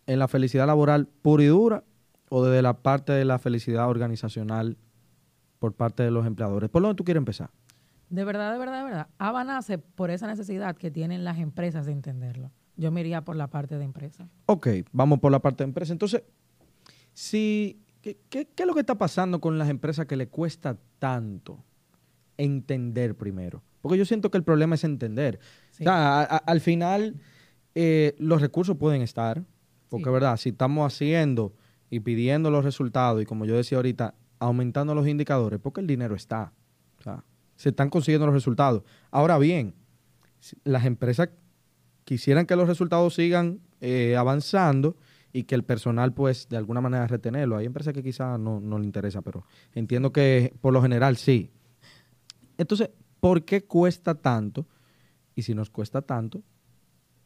[0.06, 1.84] en la felicidad laboral pura y dura
[2.28, 4.76] o desde la parte de la felicidad organizacional
[5.58, 6.70] por parte de los empleadores?
[6.70, 7.50] ¿Por dónde tú quieres empezar?
[8.08, 9.06] De verdad, de verdad, de verdad.
[9.18, 12.50] ABA nace por esa necesidad que tienen las empresas de entenderlo.
[12.76, 14.28] Yo me iría por la parte de empresa.
[14.46, 15.92] Ok, vamos por la parte de empresa.
[15.92, 16.22] Entonces,
[17.12, 21.62] si ¿Qué, es lo que está pasando con las empresas que le cuesta tanto
[22.36, 23.62] entender primero?
[23.82, 25.38] Porque yo siento que el problema es entender.
[25.84, 27.16] al final,
[27.74, 29.44] eh, los recursos pueden estar,
[29.88, 31.54] porque es verdad, si estamos haciendo
[31.90, 36.14] y pidiendo los resultados, y como yo decía ahorita, aumentando los indicadores, porque el dinero
[36.14, 36.52] está.
[37.56, 38.82] se están consiguiendo los resultados.
[39.10, 39.74] Ahora bien,
[40.64, 41.28] las empresas
[42.04, 44.96] quisieran que los resultados sigan eh, avanzando
[45.32, 47.56] y que el personal, pues, de alguna manera retenerlo.
[47.56, 51.50] Hay empresas que quizás no, no le interesa, pero entiendo que por lo general sí.
[52.58, 52.90] Entonces,
[53.20, 54.66] ¿por qué cuesta tanto?
[55.34, 56.42] Y si nos cuesta tanto,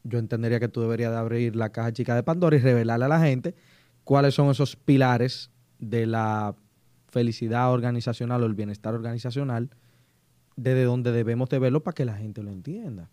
[0.04, 3.08] yo entendería que tú deberías de abrir la caja chica de Pandora y revelarle a
[3.08, 3.54] la gente
[4.04, 6.54] cuáles son esos pilares de la
[7.08, 9.70] felicidad organizacional o el bienestar organizacional,
[10.56, 13.08] desde donde debemos de verlo para que la gente lo entienda.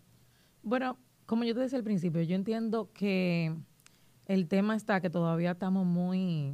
[0.63, 3.55] Bueno, como yo te decía al principio, yo entiendo que
[4.25, 6.53] el tema está que todavía estamos muy,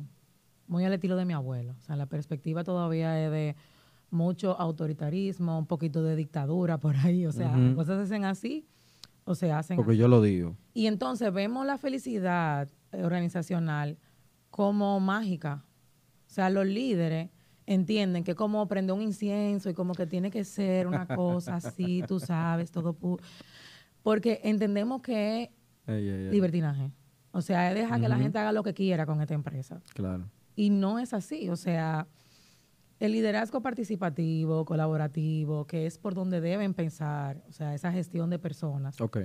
[0.67, 1.75] muy al estilo de mi abuelo.
[1.77, 3.56] O sea, la perspectiva todavía es de
[4.10, 7.25] mucho autoritarismo, un poquito de dictadura por ahí.
[7.25, 7.75] O sea, Ujú.
[7.75, 8.65] cosas se hacen así
[9.25, 9.99] o se hacen Porque así.
[9.99, 10.56] yo lo digo.
[10.73, 13.97] Y entonces vemos la felicidad eh, organizacional
[14.49, 15.65] como mágica.
[16.25, 17.30] O sea, los líderes
[17.65, 22.01] entienden que como prende un incienso y como que tiene que ser una cosa así,
[22.08, 23.19] tú sabes, todo pu-
[24.03, 25.51] Porque entendemos que
[25.86, 26.91] es libertinaje.
[27.32, 29.82] O sea, es dejar que la gente haga lo que quiera con esta empresa.
[29.94, 30.30] Claro.
[30.56, 31.50] Y no es así.
[31.50, 32.08] O sea,
[33.00, 38.40] el liderazgo participativo, colaborativo, que es por donde deben pensar, o sea, esa gestión de
[38.40, 39.18] personas, Ok.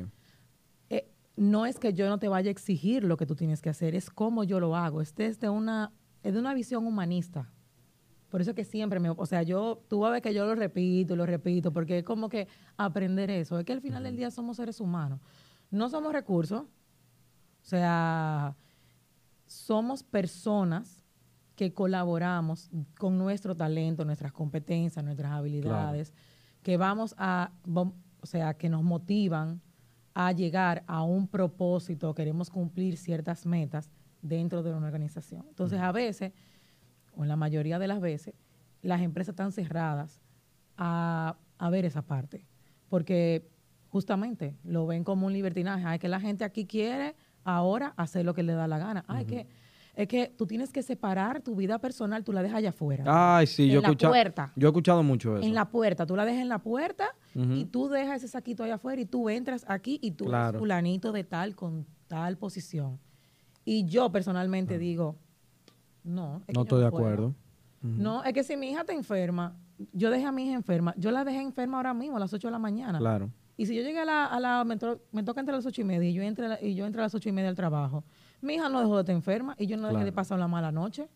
[0.91, 3.71] eh, no es que yo no te vaya a exigir lo que tú tienes que
[3.71, 5.01] hacer, es cómo yo lo hago.
[5.01, 5.91] Este es de una,
[6.23, 7.51] es de una visión humanista.
[8.29, 10.45] Por eso es que siempre me, o sea, yo, tú vas a ver que yo
[10.47, 13.59] lo repito lo repito, porque es como que aprender eso.
[13.59, 15.21] Es que al final del día somos seres humanos.
[15.71, 16.65] No somos recursos.
[17.63, 18.57] O sea,
[19.47, 21.05] somos personas
[21.55, 26.13] que colaboramos con nuestro talento, nuestras competencias, nuestras habilidades,
[26.63, 29.61] que vamos a, o sea, que nos motivan
[30.15, 35.47] a llegar a un propósito, queremos cumplir ciertas metas dentro de una organización.
[35.49, 36.33] Entonces, a veces,
[37.15, 38.35] o en la mayoría de las veces,
[38.83, 40.21] las empresas están cerradas
[40.77, 42.45] a, a ver esa parte,
[42.89, 43.49] porque
[43.89, 45.85] justamente lo ven como un libertinaje.
[45.85, 49.05] Ay, que la gente aquí quiere ahora hacer lo que le da la gana.
[49.09, 49.47] Ay, que
[49.95, 53.05] es que tú tienes que separar tu vida personal, tú la dejas allá afuera.
[53.07, 54.13] Ay, sí, yo he en la escuchado.
[54.13, 54.53] puerta.
[54.57, 55.47] Yo he escuchado mucho eso.
[55.47, 58.77] En la puerta, tú la dejas en la puerta y tú dejas ese saquito allá
[58.77, 60.49] afuera y tú entras aquí y tú Claro.
[60.51, 62.99] eres fulanito de tal con tal posición.
[63.65, 65.17] Y yo personalmente digo,
[66.05, 66.43] no.
[66.47, 67.05] es no estoy de puedo.
[67.05, 67.35] acuerdo.
[67.83, 69.57] No, es que si mi hija está enferma,
[69.93, 72.47] yo dejé a mi hija enferma, yo la dejé enferma ahora mismo a las 8
[72.49, 72.99] de la mañana.
[72.99, 73.31] Claro.
[73.57, 75.67] Y si yo llegué a la, a la me, to- me toca entrar a las
[75.67, 77.55] ocho y media y yo entre y yo entro a las ocho y media al
[77.57, 78.05] trabajo,
[78.41, 80.73] mi hija no dejó de estar enferma y yo no dejé de pasar una mala
[80.73, 81.09] noche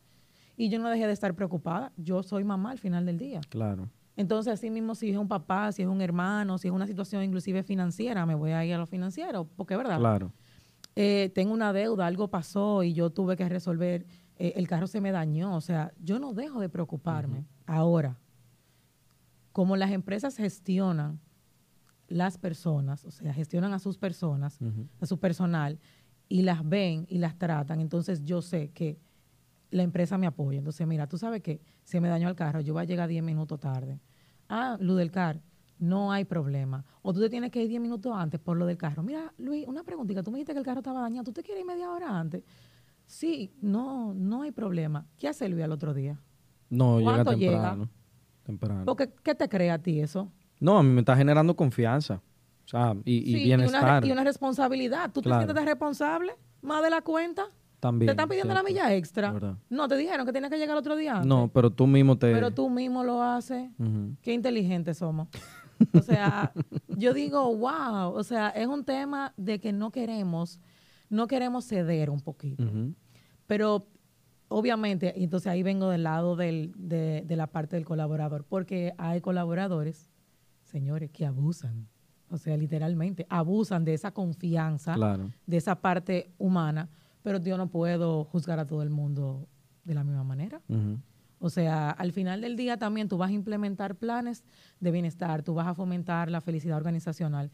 [0.57, 1.92] y yo no dejé de estar preocupada.
[1.96, 3.40] Yo soy mamá al final del día.
[3.49, 3.88] Claro.
[4.16, 7.22] Entonces, así mismo, si es un papá, si es un hermano, si es una situación
[7.22, 9.99] inclusive financiera, me voy a ir a lo financiero, porque es verdad.
[9.99, 10.33] Claro.
[10.94, 14.07] Eh, tengo una deuda, algo pasó y yo tuve que resolver,
[14.38, 17.44] eh, el carro se me dañó, o sea, yo no dejo de preocuparme.
[17.66, 18.16] Ahora,
[19.53, 21.20] como las empresas gestionan
[22.09, 24.59] las personas, o sea, gestionan a sus personas,
[25.01, 25.79] a su personal,
[26.29, 28.99] y las ven y las tratan, entonces yo sé que
[29.71, 30.59] la empresa me apoya.
[30.59, 33.23] Entonces, mira, tú sabes que se me dañó el carro, yo voy a llegar 10
[33.23, 34.01] minutos tarde.
[34.49, 35.40] Ah, Luz del car,
[35.79, 36.85] no hay problema.
[37.03, 39.03] O tú te tienes que ir 10 minutos antes por lo del carro.
[39.03, 40.23] Mira, Luis, una preguntita.
[40.23, 41.25] Tú me dijiste que el carro estaba dañado.
[41.25, 42.42] ¿Tú te quieres ir media hora antes?
[43.07, 45.07] Sí, no, no hay problema.
[45.16, 46.19] ¿Qué hace Luis al otro día?
[46.71, 47.53] No, llega ¿Cuánto llega?
[47.53, 47.88] temprano.
[48.42, 48.85] Temprano.
[48.85, 50.33] Porque, ¿qué te crea a ti eso?
[50.61, 52.21] No, a mí me está generando confianza.
[52.64, 55.11] O sea, y, y Sí, bienestar Y una, y una responsabilidad.
[55.12, 55.40] ¿Tú Claro.
[55.42, 57.45] te sientes responsable más de la cuenta?
[57.79, 58.07] también.
[58.09, 59.31] ¿Te están pidiendo la milla extra?
[59.31, 59.57] verdad.
[59.69, 61.27] No, te dijeron que tienes que llegar el otro día antes.
[61.29, 62.33] No, pero tú mismo te...
[62.33, 63.71] Pero tú mismo lo haces.
[64.23, 65.29] Qué inteligentes somos.
[65.92, 66.53] O sea,
[66.88, 70.59] yo digo, wow, o sea, es un tema de que no queremos,
[71.11, 72.64] no queremos ceder un poquito.
[73.47, 73.87] Pero
[74.49, 78.95] obviamente, y entonces ahí vengo del lado del- de, de la parte del colaborador, porque
[78.97, 80.11] hay colaboradores,
[80.66, 81.88] señores, que abusan.
[82.31, 85.31] O sea, literalmente, abusan de esa confianza, Claro.
[85.46, 86.88] de esa parte humana,
[87.22, 89.48] pero yo no puedo juzgar a todo el mundo
[89.85, 90.61] de la misma manera.
[91.38, 94.42] O sea, al final del día también tú vas a implementar planes
[94.81, 97.50] de bienestar, tú vas a fomentar la felicidad organizacional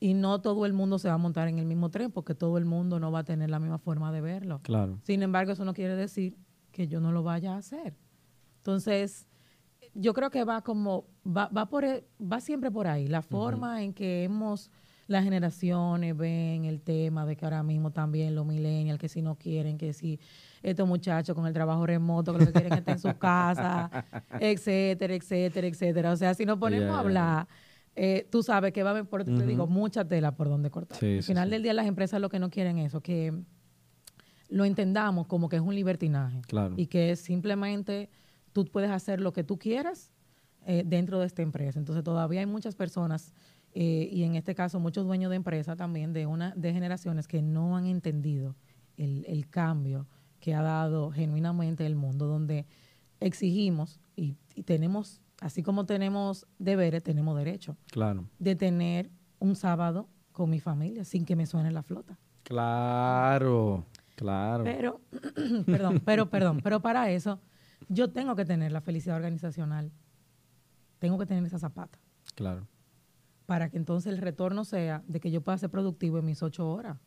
[0.00, 2.58] y no todo el mundo se va a montar en el mismo tren porque todo
[2.58, 4.60] el mundo no va a tener la misma forma de verlo.
[4.62, 4.98] Claro.
[5.02, 6.38] Sin embargo, eso no quiere decir
[6.70, 7.94] que yo no lo vaya a hacer.
[8.58, 9.26] Entonces,
[9.94, 13.82] yo creo que va como, va, va, por, e- va siempre por ahí, la forma
[13.82, 14.70] en que hemos,
[15.06, 19.36] las generaciones ven el tema de que ahora mismo también los millennials, que si no
[19.36, 20.18] quieren, que si
[20.62, 23.90] estos muchachos con el trabajo remoto, que lo que quieren es estar en su casa,
[24.40, 26.12] etcétera, etcétera, etcétera.
[26.12, 27.46] O sea, si nos ponemos a hablar,
[27.96, 30.70] eh, tú sabes que va a haber, por eso te digo, mucha tela por donde
[30.70, 30.98] cortar.
[30.98, 31.50] Sí, Al final sí.
[31.52, 33.32] del día las empresas lo que no quieren es eso, que
[34.48, 36.74] lo entendamos como que es un libertinaje Claro.
[36.76, 38.10] y que simplemente
[38.54, 40.10] tú puedes hacer lo que tú quieras
[40.64, 41.78] eh, dentro de esta empresa.
[41.78, 43.34] Entonces todavía hay muchas personas
[43.74, 47.42] eh, y en este caso muchos dueños de empresa también de una de generaciones que
[47.42, 48.56] no han entendido
[48.96, 50.06] el, el cambio
[50.40, 52.66] que ha dado genuinamente el mundo, donde
[53.20, 58.28] exigimos y, y tenemos, así como tenemos deberes, tenemos derecho Claro.
[58.38, 62.18] de tener un sábado con mi familia sin que me suene la flota.
[62.44, 63.84] Claro.
[64.16, 64.62] Claro.
[64.64, 65.00] Pero,
[65.66, 67.40] perdón, pero, perdón, pero para eso
[67.88, 69.92] yo tengo que tener la felicidad organizacional.
[70.98, 71.98] Tengo que tener esa zapata
[72.34, 72.66] Claro.
[73.46, 76.68] para que entonces el retorno sea de que yo pueda ser productivo en mis ocho
[76.70, 76.98] horas.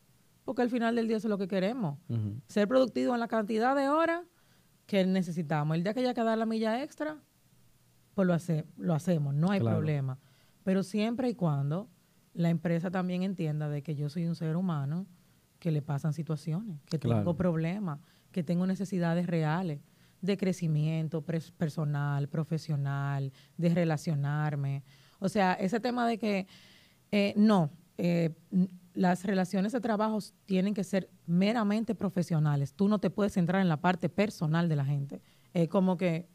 [0.45, 1.97] Porque al final del día eso es lo que queremos.
[2.47, 4.21] Ser productivo en la cantidad de horas
[4.85, 5.75] que necesitamos.
[5.75, 7.17] El día que haya que dar la milla extra,
[8.13, 9.77] pues lo, hace, lo hacemos, no hay Claro.
[9.77, 10.19] problema.
[10.63, 11.89] Pero siempre y cuando
[12.33, 15.05] la empresa también entienda de que yo soy un ser humano
[15.59, 17.19] que le pasan situaciones, que Claro.
[17.21, 17.99] tengo problemas,
[18.31, 19.81] que tengo necesidades reales
[20.21, 24.83] de crecimiento personal, profesional, de relacionarme.
[25.19, 26.47] O sea, ese tema de que
[27.11, 28.35] eh, no, eh,
[28.93, 32.73] las relaciones de trabajo tienen que ser meramente profesionales.
[32.73, 35.21] Tú no te puedes centrar en la parte personal de la gente.
[35.53, 36.27] Es como que,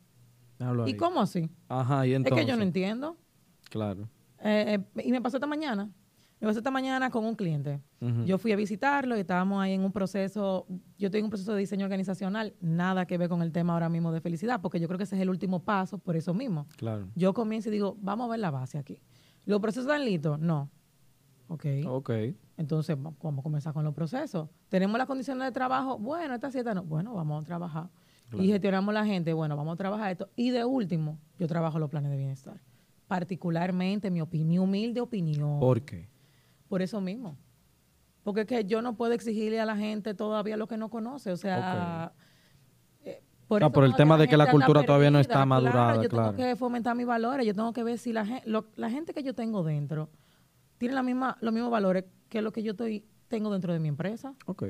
[0.58, 0.96] ¿y ahí.
[0.96, 1.50] cómo así?
[1.68, 2.38] Ajá, y entonces.
[2.38, 3.16] Es que yo no entiendo.
[3.68, 4.08] Claro.
[4.40, 5.90] Eh, y me pasó esta mañana.
[6.42, 7.80] Me pasó esta mañana con un cliente.
[8.26, 10.66] Yo fui a visitarlo y estábamos ahí en un proceso,
[10.98, 13.88] yo estoy en un proceso de diseño organizacional, nada que ver con el tema ahora
[13.88, 16.66] mismo de felicidad, porque yo creo que ese es el último paso por eso mismo.
[16.76, 17.08] Claro.
[17.14, 18.98] Yo comienzo y digo, vamos a ver la base aquí.
[19.44, 20.40] ¿Los procesos están listos?
[20.40, 20.68] No.
[21.46, 21.64] Ok.
[21.86, 22.10] Ok.
[22.56, 24.48] Entonces, va- vamos a comenzar con los procesos.
[24.68, 25.96] ¿Tenemos las condiciones de trabajo?
[25.96, 26.82] Bueno, esta cierta no.
[26.82, 27.88] Bueno, vamos a trabajar.
[28.30, 28.42] Claro.
[28.44, 29.32] Y gestionamos la gente.
[29.32, 30.28] Bueno, vamos a trabajar esto.
[30.34, 32.60] Y de último, yo trabajo los planes de bienestar.
[33.06, 35.60] Particularmente, mi opinión, humilde opinión.
[35.60, 36.08] ¿Por qué?
[36.72, 37.36] Por eso mismo.
[38.22, 41.30] Porque es que yo no puedo exigirle a la gente todavía lo que no conoce.
[41.30, 42.14] O sea,
[43.04, 46.02] eh, eso por el tema de que la gente cultura todavía no está madurada, Claro,
[46.02, 46.32] yo claro.
[46.34, 47.46] tengo que fomentar mis valores.
[47.46, 50.08] Yo tengo que ver si la, gen- lo- la gente que yo tengo dentro
[50.78, 53.88] tiene la misma, los mismos valores que lo que yo estoy, tengo dentro de mi
[53.88, 54.32] empresa.
[54.46, 54.62] Ok.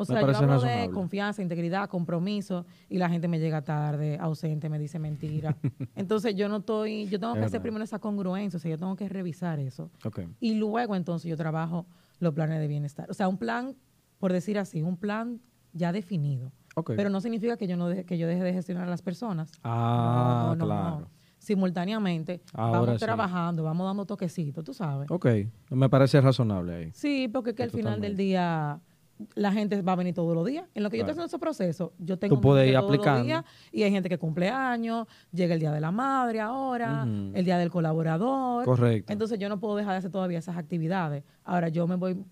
[0.00, 4.68] O sea, yo hablo de confianza, integridad, compromiso y la gente me llega tarde, ausente,
[4.68, 5.56] me dice mentira.
[5.96, 8.78] Entonces yo no estoy, yo tengo Es que hacer primero esa congruencia, o sea, yo
[8.78, 9.90] tengo que revisar eso.
[10.38, 11.84] Y luego entonces yo trabajo
[12.20, 13.10] los planes de bienestar.
[13.10, 13.74] O sea, un plan,
[14.18, 15.40] por decir así, un plan
[15.72, 16.52] ya definido.
[16.86, 19.50] Pero no significa que yo no deje, que yo deje de gestionar a las personas.
[19.64, 21.00] ah, No, no, no, claro.
[21.00, 21.08] no.
[21.38, 23.04] Simultáneamente Ahora vamos sí.
[23.04, 25.10] trabajando, vamos dando toquecitos, tú sabes.
[25.10, 25.26] Ok.
[25.70, 26.90] Me parece razonable ahí.
[26.92, 28.80] Sí, porque es que al final del día
[29.34, 30.66] la gente va a venir todos los días.
[30.74, 32.90] En lo que yo estoy haciendo ese proceso, yo tengo Tú puedes gente ir todos
[32.90, 33.24] los aplicando.
[33.24, 37.44] días, y hay gente que cumple años, llega el día de la madre ahora, el
[37.44, 38.64] día del colaborador.
[38.64, 39.12] Correcto.
[39.12, 41.24] Entonces yo no puedo dejar de hacer todavía esas actividades.
[41.44, 42.24] Ahora yo me voy,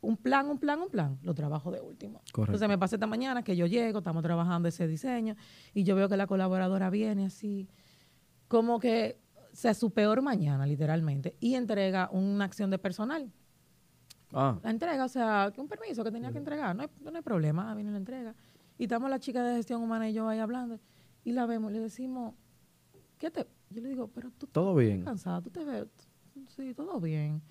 [0.00, 2.20] un plan, un plan, un plan, lo trabajo de último.
[2.32, 2.42] Correcto.
[2.42, 5.36] Entonces me pasé esta mañana que yo llego, estamos trabajando ese diseño
[5.74, 7.68] y yo veo que la colaboradora viene así,
[8.46, 9.18] como que
[9.52, 13.32] o sea su peor mañana, literalmente, y entrega una acción de personal.
[14.32, 17.10] Ah, La entrega, o sea, que un permiso que tenía que entregar, no hay, no
[17.14, 18.34] hay problema, viene la entrega.
[18.76, 20.78] Y estamos la chica de gestión humana y yo ahí hablando,
[21.24, 22.34] y la vemos, y le decimos,
[23.18, 23.46] ¿qué te...?
[23.70, 25.02] Yo le digo, pero tú todo bien.
[25.02, 25.86] cansada, tú te ves,
[26.48, 27.42] sí, todo bien.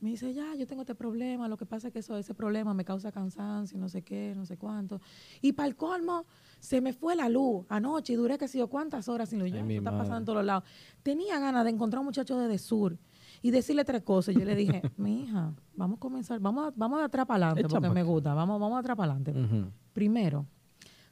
[0.00, 2.74] Me dice, ya, yo tengo este problema, lo que pasa es que eso, ese problema
[2.74, 5.00] me causa cansancio, no sé qué, no sé cuánto.
[5.40, 6.26] Y para el colmo,
[6.58, 9.52] se me fue la luz anoche y duré que sé yo cuántas horas sin luz.
[9.52, 10.64] Ay, Ya, está pasando en todos lados.
[11.04, 12.98] Tenía ganas de encontrar un muchacho desde sur
[13.42, 14.34] y decirle tres cosas.
[14.34, 17.68] Yo le dije, mi hija, vamos a comenzar, vamos a, vamos a atrás para adelante,
[17.68, 19.34] porque me gusta, vamos, vamos a atrás para adelante.
[19.92, 20.46] Primero,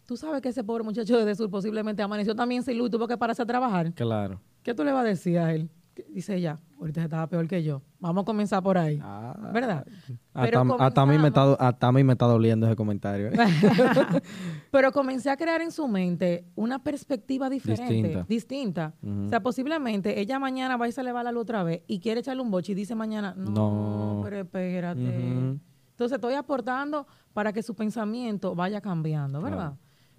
[0.06, 3.06] tú sabes que ese pobre muchacho desde sur posiblemente amaneció también sin luz y tuvo
[3.08, 3.92] que pararse a trabajar.
[3.92, 4.40] Claro.
[4.62, 5.68] ¿Qué tú le vas a decir a él?
[6.08, 7.82] Dice ella, ahorita estaba peor que yo.
[7.98, 8.98] Vamos a comenzar por ahí.
[9.02, 9.50] Ah.
[9.52, 9.86] ¿Verdad?
[10.32, 13.28] Hasta, Pero hasta a mí me está, hasta a mí me está doliendo ese comentario.
[13.28, 13.36] ¿eh?
[14.70, 18.94] Pero comencé a crear en su mente una perspectiva diferente, Distinta.
[19.02, 22.00] O sea, posiblemente ella mañana va y se le va la luz otra vez y
[22.00, 24.20] quiere echarle un boche y dice mañana, no, No.
[24.24, 25.00] pero espérate.
[25.02, 29.74] Entonces estoy aportando para que su pensamiento vaya cambiando, ¿verdad?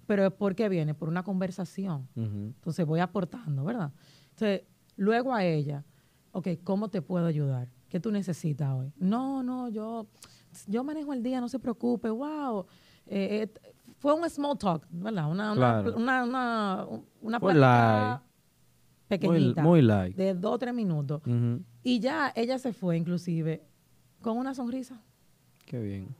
[0.06, 0.94] Pero ¿por qué viene?
[0.94, 2.08] Por una conversación.
[2.14, 3.92] Entonces voy aportando, ¿verdad?
[4.30, 4.62] Entonces,
[4.96, 5.84] luego a ella,
[6.32, 7.68] ok, ¿cómo te puedo ayudar?
[7.88, 8.92] ¿Qué tú necesitas hoy?
[8.96, 10.06] No, no, yo,
[10.66, 12.66] yo manejo el día, no se preocupe, wow.
[13.06, 15.30] Eh, eh, fue un small talk, ¿verdad?
[15.30, 15.96] Una, una, Claro.
[15.96, 16.86] una, una,
[17.20, 17.54] una Muy,
[19.08, 20.16] pequeñita, muy light.
[20.16, 21.20] de dos o tres minutos.
[21.82, 23.62] Y ya ella se fue, inclusive,
[24.20, 25.00] con una sonrisa.
[25.66, 26.14] Qué bien.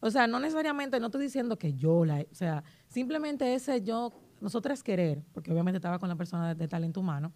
[0.00, 4.12] O sea, no necesariamente, no estoy diciendo que yo la, o sea, simplemente ese yo,
[4.40, 7.32] nosotras querer, porque obviamente estaba con la persona de, de talento humano,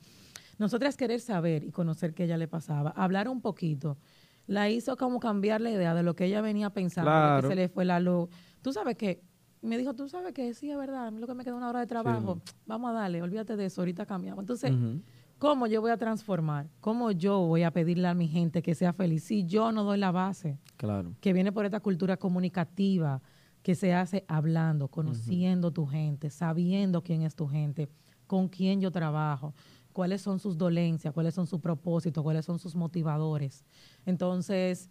[0.58, 3.98] nosotras querer saber y conocer qué ella le pasaba, hablar un poquito,
[4.46, 7.42] la hizo como cambiar la idea de lo que ella venía pensando, Claro.
[7.42, 8.28] que se le fue la luz.
[8.60, 9.22] Tú sabes que,
[9.60, 11.68] me dijo, tú sabes que sí, es verdad, a mí lo que me queda una
[11.68, 14.42] hora de trabajo, vamos a darle, olvídate de eso, ahorita cambiamos.
[14.42, 14.72] Entonces.
[15.38, 16.68] ¿Cómo yo voy a transformar?
[16.78, 19.98] ¿Cómo yo voy a pedirle a mi gente que sea feliz si yo no doy
[19.98, 20.60] la base?
[20.76, 21.16] Claro.
[21.20, 23.20] Que viene por esta cultura comunicativa
[23.64, 27.88] que se hace hablando, conociendo tu gente, sabiendo quién es tu gente,
[28.28, 29.52] con quién yo trabajo,
[29.92, 33.64] cuáles son sus dolencias, cuáles son sus propósitos, cuáles son sus motivadores.
[34.06, 34.88] Entonces,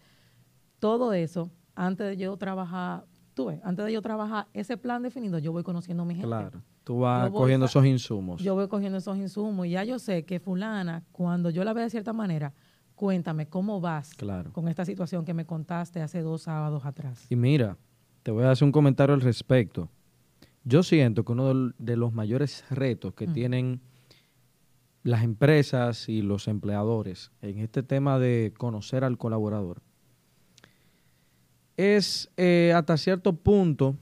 [0.79, 5.37] todo eso, antes de yo trabajar, tú ves, antes de yo trabajar ese plan definido,
[5.39, 6.27] yo voy conociendo a mi gente.
[6.27, 6.61] Claro.
[6.83, 8.41] Tú vas Yo cogiendo esos insumos.
[8.41, 11.83] Yo voy cogiendo esos insumos y ya yo sé que fulana, cuando yo la vea
[11.83, 12.53] de cierta manera,
[12.95, 14.51] cuéntame cómo vas Claro.
[14.51, 17.27] con esta situación que me contaste hace dos sábados atrás.
[17.29, 17.77] Y mira,
[18.23, 19.89] te voy a hacer un comentario al respecto.
[20.63, 23.33] Yo siento que uno de los mayores retos que Mm.
[23.33, 23.81] tienen
[25.03, 29.81] las empresas y los empleadores en este tema de conocer al colaborador
[31.77, 33.95] es eh, hasta cierto punto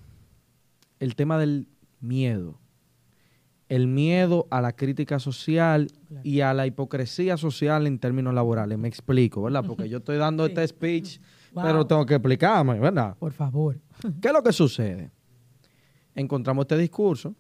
[1.00, 1.68] el tema del
[2.02, 2.60] miedo.
[3.70, 6.22] El miedo a la crítica social Claro.
[6.26, 8.78] y a la hipocresía social en términos laborales.
[8.80, 9.64] Me explico, ¿verdad?
[9.66, 10.50] Porque yo estoy dando Sí.
[10.52, 11.20] este speech,
[11.54, 11.64] Wow.
[11.64, 13.16] pero tengo que explicarme, ¿verdad?
[13.18, 13.80] Por favor.
[14.22, 15.12] ¿Qué es lo que sucede?
[16.16, 17.36] Encontramos este discurso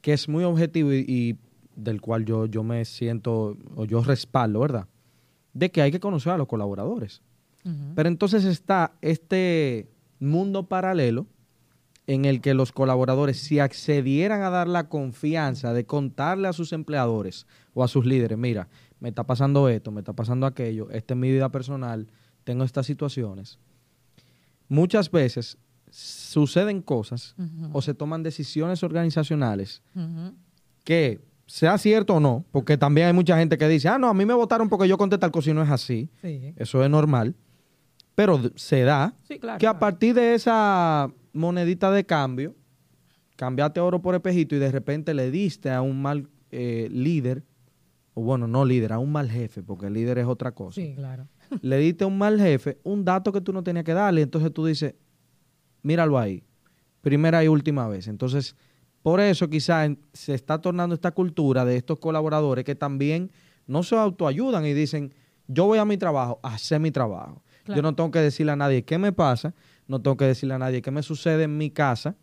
[0.00, 1.36] que es muy objetivo y, y
[1.76, 4.88] del cual yo, yo me siento o yo respaldo, ¿verdad?
[5.52, 7.22] De que hay que conocer a los colaboradores.
[7.94, 11.26] Pero entonces está este mundo paralelo
[12.06, 16.72] en el que los colaboradores, si accedieran a dar la confianza de contarle a sus
[16.72, 18.68] empleadores o a sus líderes, mira,
[18.98, 22.08] me está pasando esto, me está pasando aquello, esta es mi vida personal,
[22.44, 23.58] tengo estas situaciones,
[24.68, 25.58] muchas veces
[25.90, 27.36] suceden cosas
[27.72, 29.82] o se toman decisiones organizacionales
[30.84, 31.20] que
[31.54, 34.24] sea cierto o no, porque también hay mucha gente que dice, ah, no, a mí
[34.24, 36.54] me votaron porque yo conté tal cosa y no es así, Sí.
[36.56, 37.34] eso es normal,
[38.14, 39.58] pero se da Sí, claro.
[39.58, 42.54] que a partir de esa monedita de cambio,
[43.36, 47.42] cambiaste oro por espejito y de repente le diste a un mal eh, líder,
[48.14, 50.74] o bueno, no líder, a un mal jefe, porque el líder es otra cosa.
[50.80, 51.28] Sí, claro.
[51.62, 54.52] Le diste a un mal jefe un dato que tú no tenías que darle, entonces
[54.54, 54.94] tú dices,
[55.82, 56.42] míralo ahí,
[57.02, 58.08] primera y última vez.
[58.08, 58.54] Entonces,
[59.02, 63.30] por eso quizás se está tornando esta cultura de estos colaboradores que también
[63.66, 65.12] no se autoayudan y dicen,
[65.48, 67.42] yo voy a mi trabajo, a hacer mi trabajo.
[67.64, 67.76] Claro.
[67.76, 69.54] Yo no tengo que decirle a nadie qué me pasa,
[69.86, 72.16] no tengo que decirle a nadie qué me sucede en mi casa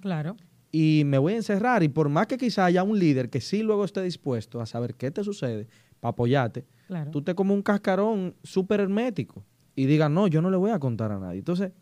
[0.00, 0.36] Claro.
[0.70, 1.82] y me voy a encerrar.
[1.82, 4.94] Y por más que quizá haya un líder que sí luego esté dispuesto a saber
[4.94, 5.68] qué te sucede
[6.00, 7.10] para apoyarte, Claro.
[7.10, 9.44] tú te como un cascarón súper hermético
[9.76, 11.38] y digas, no, yo no le voy a contar a nadie.
[11.38, 11.72] Entonces,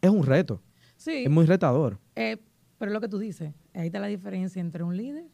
[0.00, 0.60] es un reto,
[0.96, 1.24] sí.
[1.24, 1.98] es muy retador.
[2.16, 2.36] Eh,
[2.78, 5.26] pero lo que tú dices, ahí está la diferencia entre un líder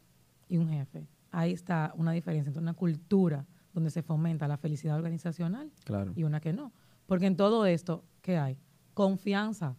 [0.49, 1.07] y un jefe.
[1.31, 6.13] Ahí está una diferencia entre una cultura donde se fomenta la felicidad organizacional Claro.
[6.15, 6.73] y una que no.
[7.07, 8.57] Porque en todo esto, ¿qué hay?
[8.95, 9.77] Confianza.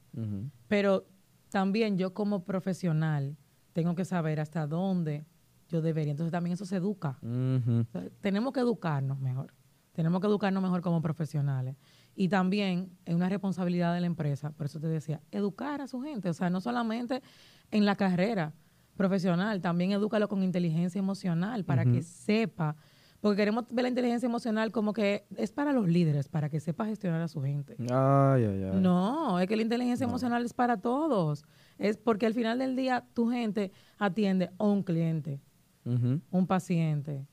[0.67, 1.05] Pero
[1.49, 3.37] también yo como profesional
[3.73, 5.25] tengo que saber hasta dónde
[5.69, 6.11] yo debería.
[6.11, 7.17] Entonces también eso se educa.
[7.21, 7.79] Ujú.
[7.81, 9.53] O sea, tenemos que educarnos mejor.
[9.93, 11.77] Tenemos que educarnos mejor como profesionales.
[12.15, 16.01] Y también es una responsabilidad de la empresa, por eso te decía, educar a su
[16.01, 16.29] gente.
[16.29, 17.21] O sea, no solamente
[17.71, 18.53] en la carrera
[18.95, 22.75] profesional, también edúcalo con inteligencia emocional para que sepa.
[23.19, 26.85] Porque queremos ver la inteligencia emocional como que es para los líderes, para que sepa
[26.85, 27.75] gestionar a su gente.
[27.79, 28.79] Ay, ay, ay.
[28.79, 31.43] No, es que la inteligencia emocional es para todos.
[31.77, 35.41] Es porque al final del día tu gente atiende a un cliente,
[35.83, 37.25] un paciente.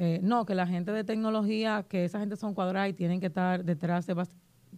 [0.00, 3.26] Eh, no, que la gente de tecnología, que esa gente son cuadradas y tienen que
[3.26, 4.14] estar detrás de...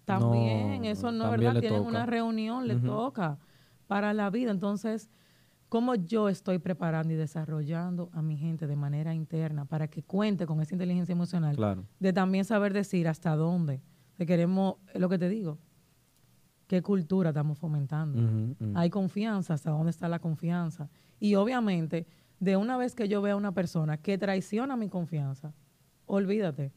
[0.06, 1.60] También, No, eso no es verdad.
[1.60, 1.90] Tienen toca.
[1.90, 3.38] una reunión, le toca
[3.86, 4.50] para la vida.
[4.50, 5.10] Entonces,
[5.68, 10.46] ¿cómo yo estoy preparando y desarrollando a mi gente de manera interna para que cuente
[10.46, 11.54] con esa inteligencia emocional?
[11.54, 11.84] Claro.
[11.98, 13.82] de también saber decir hasta dónde
[14.16, 15.58] que queremos, es lo que te digo,
[16.66, 18.54] qué cultura estamos fomentando.
[18.74, 20.88] Hay confianza, hasta dónde está la confianza.
[21.18, 22.06] Y obviamente,
[22.40, 25.54] de una vez que yo vea a una persona que traiciona mi confianza,
[26.06, 26.72] olvídate.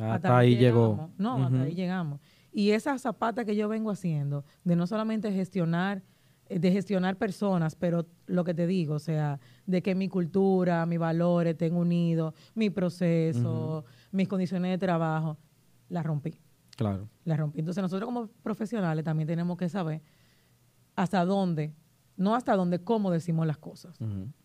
[0.00, 0.92] Hasta, ahí llegó.
[0.92, 1.10] llegamos.
[1.18, 2.20] No, hasta ahí llegamos.
[2.52, 6.02] Y esa zapata que yo vengo haciendo, de no solamente gestionar,
[6.48, 10.86] eh, de gestionar personas, pero lo que te digo, o sea, de que mi cultura,
[10.86, 15.36] mis valores estén unidos, mi proceso, mis condiciones de trabajo,
[15.88, 16.38] la rompí
[16.76, 17.08] Claro.
[17.24, 17.58] la rompí.
[17.58, 20.00] Entonces nosotros como profesionales también tenemos que saber
[20.94, 21.72] hasta dónde,
[22.18, 23.96] no hasta dónde, cómo decimos las cosas.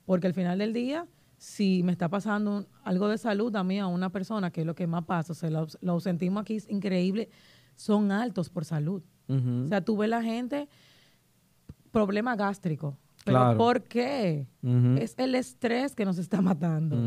[0.05, 1.05] Porque al final del día,
[1.38, 4.67] si me está pasando un- algo de salud a mí, a una persona, que es
[4.67, 5.49] lo que más pasa, o sea,
[5.82, 7.30] los sentimos aquí es increíble,
[7.76, 9.03] son altos por salud.
[9.28, 10.69] O sea, tú ves la gente,
[11.91, 12.97] problema gástrico.
[13.26, 13.57] ¿Pero Claro.
[13.57, 14.47] por qué?
[14.99, 16.97] Es el estrés que nos está matando.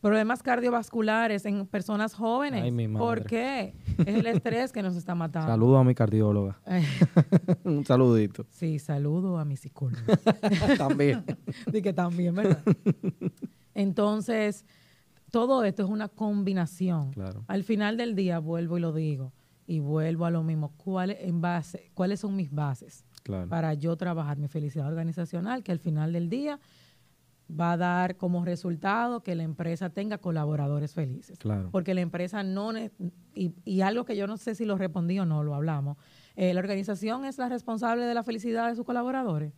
[0.00, 2.62] Problemas cardiovasculares en personas jóvenes.
[2.62, 3.74] Ay, mi ¿Por qué?
[3.98, 5.48] Es el estrés que nos está matando.
[5.48, 6.58] Saludo a mi cardióloga.
[7.64, 8.46] Un saludito.
[8.50, 10.00] sí, saludo a mi psicólogo.
[10.78, 11.24] También.
[11.70, 12.62] de que también, ¿verdad?
[13.74, 14.64] Entonces,
[15.30, 17.12] todo esto es una combinación.
[17.12, 17.44] Claro.
[17.46, 19.32] Al final del día vuelvo y lo digo
[19.66, 20.72] y vuelvo a lo mismo.
[20.76, 23.48] ¿Cuál, en base, ¿Cuáles son mis bases Claro.
[23.48, 25.62] para yo trabajar mi felicidad organizacional?
[25.62, 26.58] Que al final del día
[27.58, 31.38] va a dar como resultado que la empresa tenga colaboradores felices.
[31.38, 31.68] Claro.
[31.72, 32.72] Porque la empresa no...
[33.34, 35.96] Y, y algo que yo no sé si lo respondí o no, lo hablamos.
[36.36, 39.52] eh, la organización es la responsable de la felicidad de sus colaboradores.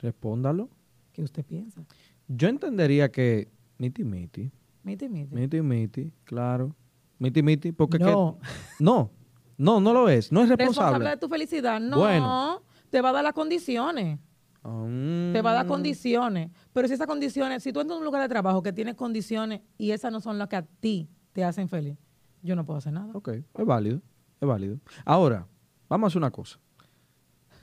[0.00, 0.68] Respóndalo.
[1.12, 1.82] ¿Qué usted piensa?
[2.28, 4.50] Yo entendería que miti miti,
[4.84, 5.34] Miti, miti.
[5.34, 6.74] miti miti, claro.
[7.18, 8.38] Miti miti, porque que- No.
[8.80, 9.10] no,
[9.58, 10.68] no, no lo es, no es responsable
[10.98, 11.10] responsable.
[11.10, 11.80] de tu felicidad.
[11.80, 12.62] No, Bueno.
[12.90, 14.18] te va a dar las condiciones.
[14.64, 16.50] Mm, Te va a dar condiciones.
[16.72, 19.60] Pero si esas condiciones, si tú entras en un lugar de trabajo que tiene condiciones
[19.78, 21.96] y esas no son las que a ti te hacen feliz,
[22.42, 23.10] yo no puedo hacer nada.
[23.14, 24.00] Ok, es válido,
[24.40, 24.78] es válido.
[25.04, 25.46] Ahora,
[25.88, 26.58] vamos a hacer una cosa.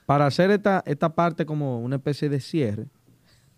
[0.06, 2.88] Para hacer esta, esta parte como una especie de cierre,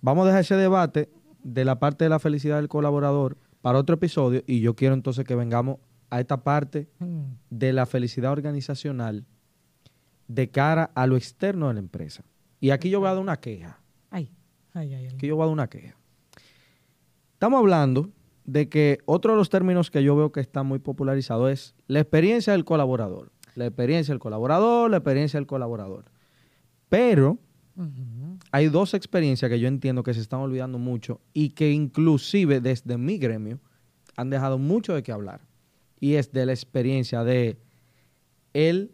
[0.02, 1.10] vamos a dejar ese debate
[1.44, 5.26] de la parte de la felicidad del colaborador para otro episodio y yo quiero entonces
[5.26, 5.78] que vengamos
[6.10, 7.22] a esta parte Mm.
[7.50, 9.26] de la felicidad organizacional
[10.28, 12.24] de cara a lo externo de la empresa.
[12.62, 13.82] Y aquí yo voy a dar una queja.
[14.10, 14.32] Ay,
[14.74, 15.06] ay, ay.
[15.08, 15.16] ay.
[15.16, 15.98] Aquí yo voy a dar una queja.
[17.34, 18.12] Estamos hablando
[18.46, 22.00] de que otro de los términos que yo veo que está muy popularizado es la
[22.00, 23.32] experiencia del colaborador.
[23.56, 26.06] La experiencia del colaborador, la experiencia del colaborador.
[26.88, 27.40] Pero
[28.52, 32.98] hay dos experiencias que yo entiendo que se están olvidando mucho y que inclusive desde
[32.98, 33.60] mi gremio
[34.16, 35.42] han dejado mucho de qué hablar.
[36.00, 37.58] Y es de la experiencia de
[38.54, 38.92] el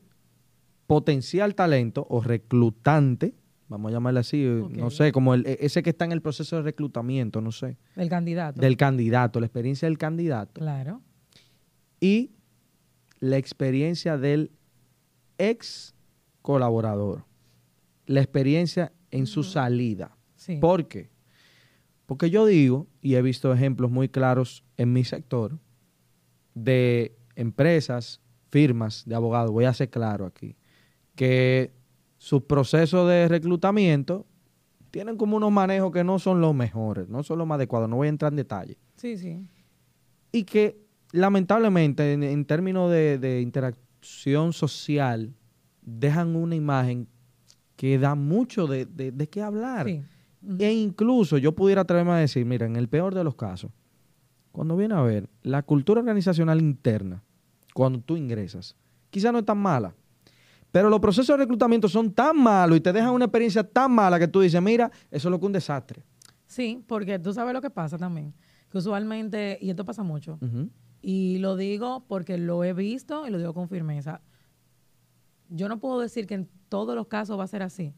[0.86, 3.36] potencial talento o reclutante,
[3.70, 6.22] vamos a llamarle así, eh, no sé, como el, e- ese que está en el
[6.22, 8.60] proceso de reclutamiento, no sé, El candidato.
[8.62, 11.02] del candidato, la experiencia del candidato Claro.
[12.00, 12.32] y
[13.20, 14.52] la experiencia del
[15.38, 15.94] ex
[16.42, 17.26] colaborador,
[18.06, 20.16] la experiencia en su salida.
[20.36, 20.58] Sí.
[20.58, 21.10] ¿Por qué?
[22.06, 25.60] Porque yo digo, y he visto ejemplos muy claros en mi sector,
[26.54, 30.56] de empresas, firmas de abogados, voy a ser claro aquí,
[31.16, 31.72] que
[32.18, 34.26] sus procesos de reclutamiento
[34.92, 37.98] tienen como unos manejos que no son los mejores, no son los más adecuados, no
[37.98, 38.78] voy a entrar en detalle.
[38.96, 39.46] Sí, sí.
[40.32, 40.80] Y que
[41.12, 45.34] lamentablemente en, en términos de, de interacción social
[45.82, 47.08] dejan una imagen
[47.76, 49.86] que da mucho de, de- de qué hablar.
[49.88, 50.02] Sí.
[50.60, 53.72] E incluso yo pudiera atreverme a decir, mira, en el peor de los casos,
[54.52, 57.22] cuando viene a ver la cultura organizacional interna,
[57.74, 58.76] cuando tú ingresas,
[59.10, 59.94] quizá no es tan mala,
[60.72, 64.20] pero los procesos de reclutamiento son tan malos y te dejan una experiencia tan mala
[64.20, 66.04] que tú dices, mira, eso es lo que es un desastre.
[66.46, 68.34] Sí, porque tú sabes lo que pasa también.
[68.70, 70.40] Que usualmente, y esto pasa mucho,
[71.02, 74.22] y lo digo porque lo he visto y lo digo con firmeza.
[75.50, 77.94] Yo no puedo decir que en todos los casos va a ser así,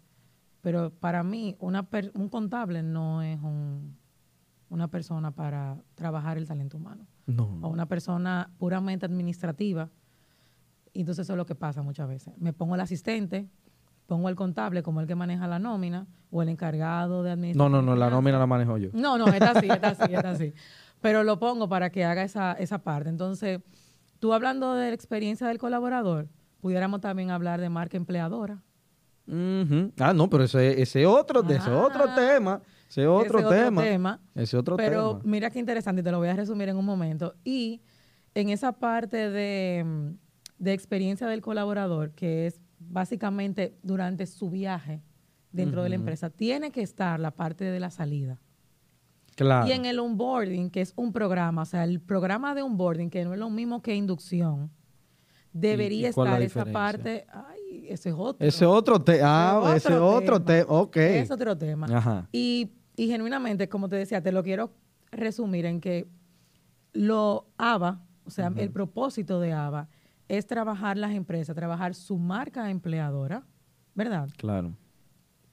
[0.62, 3.98] pero para mí una per- un contable no es un-
[4.70, 7.58] una persona para trabajar el talento humano No.
[7.64, 9.90] o una persona puramente administrativa.
[10.94, 12.34] Y entonces eso es lo que pasa muchas veces.
[12.38, 13.48] Me pongo el asistente,
[14.08, 17.72] pongo el contable como el que maneja la nómina o el encargado de No, administración.
[17.72, 18.90] no, no, la nómina la manejo yo.
[18.94, 20.54] No, no, está así, está así, está así.
[21.02, 23.10] Pero lo pongo para que haga esa, esa parte.
[23.10, 23.62] Entonces,
[24.20, 26.28] tú hablando de la experiencia del colaborador,
[26.60, 28.62] pudiéramos también hablar de marca empleadora.
[29.32, 31.78] Ah, no, pero ese ese otro, ese Ah.
[31.86, 32.62] otro tema.
[32.90, 33.82] Ese otro Ese tema.
[33.84, 34.20] tema.
[34.34, 35.22] Ese otro Pero tema.
[35.24, 37.36] mira qué interesante, te lo voy a resumir en un momento.
[37.44, 37.80] Y
[38.34, 39.86] en esa parte de,
[40.60, 45.02] de experiencia del colaborador, que es básicamente durante su viaje
[45.52, 48.40] dentro de la empresa, tiene que estar la parte de la salida.
[49.36, 49.68] Claro.
[49.68, 53.24] Y en el onboarding, que es un programa, o sea, el programa de onboarding, que
[53.24, 54.70] no es lo mismo que inducción,
[55.54, 57.26] debería y estar esa parte.
[57.32, 58.46] Ay, ese es otro.
[58.46, 59.72] Ese otro tema.
[59.72, 60.66] Ah, Ese otro tema.
[60.70, 60.98] Ok.
[60.98, 61.88] Es otro tema.
[61.90, 62.28] Ajá.
[62.32, 64.72] Y, y genuinamente, como te decía, te lo quiero
[65.12, 66.08] resumir en que
[66.94, 69.88] lo ABA, o sea, el propósito de ABA
[70.30, 73.44] es trabajar las empresas, trabajar su marca empleadora,
[73.96, 74.30] ¿verdad?
[74.38, 74.74] Claro.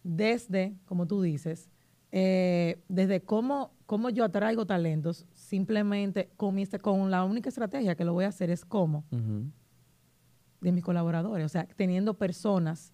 [0.04, 1.68] desde, como tú dices,
[2.12, 7.96] eh, desde cómo, cómo yo atraigo talentos, simplemente con, mi, est- con la única estrategia
[7.96, 9.04] que lo voy a hacer es cómo
[10.60, 12.92] de mis colaboradores, o sea, teniendo personas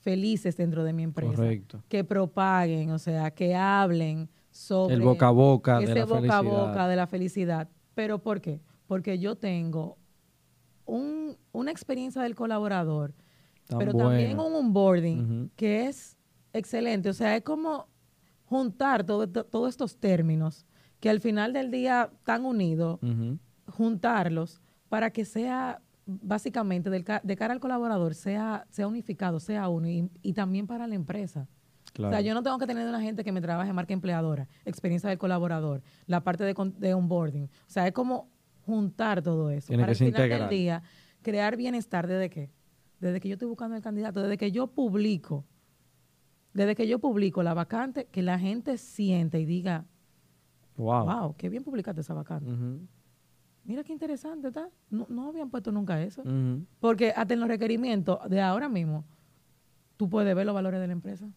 [0.00, 1.82] felices dentro de mi empresa, Correcto.
[1.88, 6.16] que propaguen, o sea, que hablen sobre El boca a boca de ese la boca
[6.20, 6.38] felicidad.
[6.38, 7.68] a boca de la felicidad.
[7.94, 8.60] ¿Pero por qué?
[8.86, 9.96] Porque yo tengo
[10.88, 13.14] un- una experiencia del colaborador,
[13.68, 16.16] Tan pero también un onboarding que es
[16.52, 17.08] excelente.
[17.10, 17.86] O sea, es como
[18.46, 20.66] juntar todo todos estos términos
[21.00, 22.98] que al final del día están unidos,
[23.66, 29.88] juntarlos para que sea básicamente del de cara al colaborador sea, sea unificado, sea uno
[29.88, 31.46] y, y también para la empresa.
[32.08, 35.08] O sea, yo no tengo que tener una gente que me trabaje marca empleadora, experiencia
[35.10, 37.44] del colaborador, la parte de, de onboarding.
[37.44, 38.28] O sea, es como
[38.68, 39.68] juntar todo eso.
[39.68, 40.40] Tiene para que final integrar.
[40.42, 40.82] del día
[41.22, 42.50] crear bienestar desde qué?
[43.00, 45.44] Desde que yo estoy buscando el candidato, desde que yo publico,
[46.52, 49.86] desde que yo publico la vacante, que la gente siente y diga,
[50.76, 51.04] Wow.
[51.06, 52.52] wow, qué bien publicaste esa vacante.
[53.64, 54.68] Mira qué interesante está.
[54.90, 56.22] No, no habían puesto nunca eso.
[56.78, 59.04] Porque hasta en los requerimientos de ahora mismo,
[59.96, 61.28] tú puedes ver los valores de la empresa.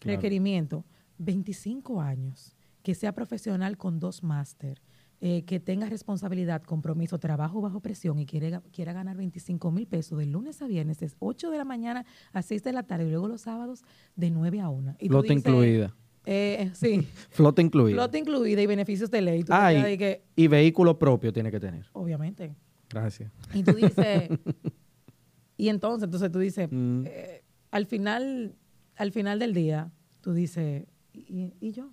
[0.00, 0.16] Claro.
[0.16, 0.84] Requerimiento,
[1.18, 4.80] 25 años, que sea profesional con dos máster,
[5.20, 10.18] eh, que tenga responsabilidad, compromiso, trabajo bajo presión y quiere, quiera ganar 25 mil pesos
[10.18, 13.10] de lunes a viernes, es 8 de la mañana a 6 de la tarde y
[13.10, 13.82] luego los sábados
[14.16, 14.96] de 9 a 1.
[15.00, 15.94] Y Flota dices, incluida.
[16.24, 17.00] eh, sí,
[17.30, 17.94] Flota incluida.
[17.96, 19.44] flota incluida y beneficios de ley.
[19.48, 21.86] Ah, que, Y vehículo propio tiene que tener.
[21.94, 22.54] obviamente.
[22.90, 23.30] Gracias.
[23.52, 24.30] Y tú dices,
[25.56, 27.04] y entonces, entonces tú dices, Mm.
[27.06, 28.54] eh, al final,
[28.96, 29.90] al final del día,
[30.20, 31.90] tú dices, ¿y, y yo?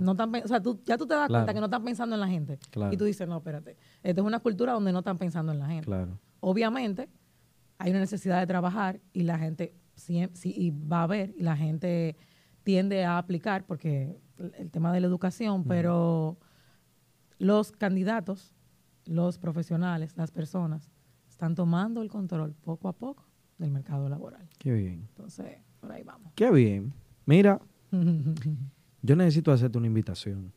[0.00, 1.44] No están, pe- o sea, tú, ya tú te das Claro.
[1.44, 2.58] cuenta que no están pensando en la gente.
[2.70, 2.92] Claro.
[2.92, 5.66] Y tú dices, no, espérate, esta es una cultura donde no están pensando en la
[5.68, 5.86] gente.
[5.86, 6.18] Claro.
[6.40, 7.08] Obviamente,
[7.78, 11.56] hay una necesidad de trabajar y la gente sí, y va a haber, y la
[11.56, 12.16] gente
[12.64, 16.38] tiende a aplicar, porque el, el tema de la educación, pero
[17.38, 18.54] los candidatos,
[19.06, 20.90] los profesionales, las personas,
[21.28, 23.24] están tomando el control poco a poco
[23.58, 24.48] del mercado laboral.
[24.58, 25.06] Qué bien.
[25.10, 26.32] Entonces, por ahí vamos.
[26.34, 26.92] Qué bien.
[27.26, 27.60] Mira,
[29.02, 30.52] yo necesito hacerte una invitación.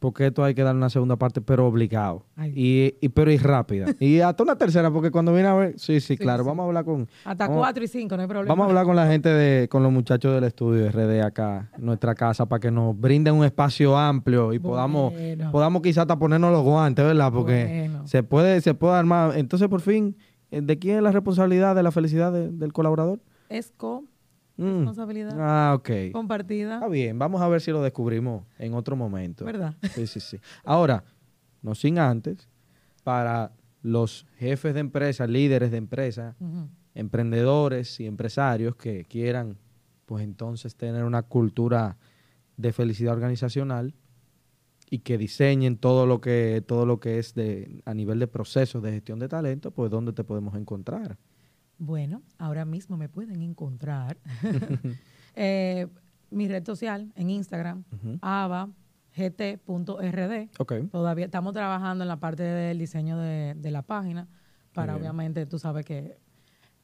[0.00, 2.26] Porque esto hay que dar una segunda parte, pero obligado.
[2.54, 3.86] Y, y- pero y rápida.
[3.98, 5.78] y hasta una tercera, porque cuando viene a ver.
[5.78, 6.42] Sí, sí, Sí, claro.
[6.42, 6.48] sí.
[6.48, 7.08] Vamos a hablar con.
[7.24, 8.52] Hasta vamos- cuatro y cinco, no hay problema.
[8.52, 12.14] Vamos a hablar con la gente de, con los muchachos del estudio RD acá, nuestra
[12.14, 15.50] casa, para que nos brinden un espacio amplio y podamos, Bueno.
[15.50, 17.32] podamos quizás hasta ponernos los guantes, ¿verdad?
[17.32, 18.06] Porque Bueno.
[18.06, 19.38] se puede, se puede armar.
[19.38, 20.16] Entonces, por fin,
[20.50, 23.20] eh, ¿de quién es la responsabilidad de la felicidad de- del colaborador?
[23.48, 24.04] Es co
[24.56, 24.62] Mm.
[24.86, 25.90] responsabilidad Ah, ok.
[26.12, 29.44] compartida, Está bien, vamos a ver si lo descubrimos en otro momento.
[29.44, 29.74] ¿verdad?
[29.94, 30.38] Sí, sí, sí.
[30.64, 31.02] Ahora,
[31.62, 32.48] no sin antes,
[33.02, 33.52] para
[33.82, 36.68] los jefes de empresas, líderes de empresas, Ujú.
[36.94, 39.58] emprendedores y empresarios que quieran,
[40.06, 41.96] pues entonces tener una cultura
[42.56, 43.94] de felicidad organizacional
[44.90, 48.82] y que diseñen todo lo que todo lo que es de a nivel de procesos
[48.82, 51.18] de gestión de talento, pues dónde te podemos encontrar.
[51.78, 54.16] Bueno, ahora mismo me pueden encontrar
[55.34, 55.88] eh,
[56.30, 58.18] mi red social en Instagram, Ujú.
[58.20, 58.72] ava.gt.rd.
[60.58, 60.72] Ok.
[60.90, 64.28] Todavía estamos trabajando en la parte del diseño de, de la página
[64.72, 66.18] para obviamente, tú sabes que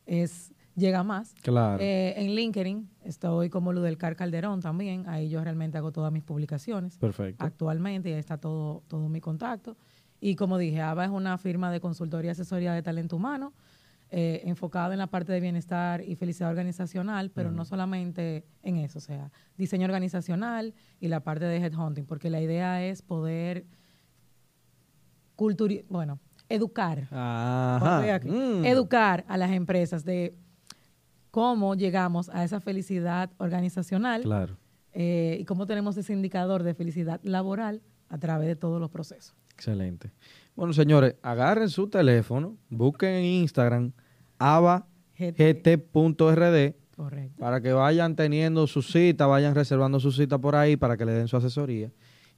[0.06, 1.34] es llega más.
[1.42, 1.82] Claro.
[1.82, 5.08] Eh, en LinkedIn estoy como Ludelcar Calderón también.
[5.08, 7.44] Ahí yo realmente hago todas mis publicaciones Perfecto.
[7.44, 9.76] actualmente y ahí está todo, todo mi contacto.
[10.20, 13.52] Y como dije, ABA es una firma de consultoría y asesoría de talento humano
[14.12, 18.98] eh, enfocada en la parte de bienestar y felicidad organizacional, pero no solamente en eso,
[18.98, 23.66] o sea, diseño organizacional y la parte de headhunting, porque la idea es poder
[25.36, 28.20] culturi bueno, educar Ajá.
[28.24, 28.64] Mm.
[28.64, 30.34] educar a las empresas de
[31.30, 34.56] cómo llegamos a esa felicidad organizacional Claro.
[34.92, 39.36] eh, y cómo tenemos ese indicador de felicidad laboral a través de todos los procesos.
[39.54, 40.10] Excelente.
[40.54, 43.92] Bueno, señores, agarren su teléfono, busquen en Instagram
[46.96, 47.38] Correcto.
[47.38, 51.12] para que vayan teniendo su cita, vayan reservando su cita por ahí para que le
[51.12, 51.92] den su asesoría.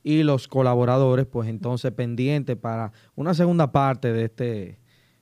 [0.05, 4.79] Y los colaboradores, pues entonces pendientes para una segunda parte de este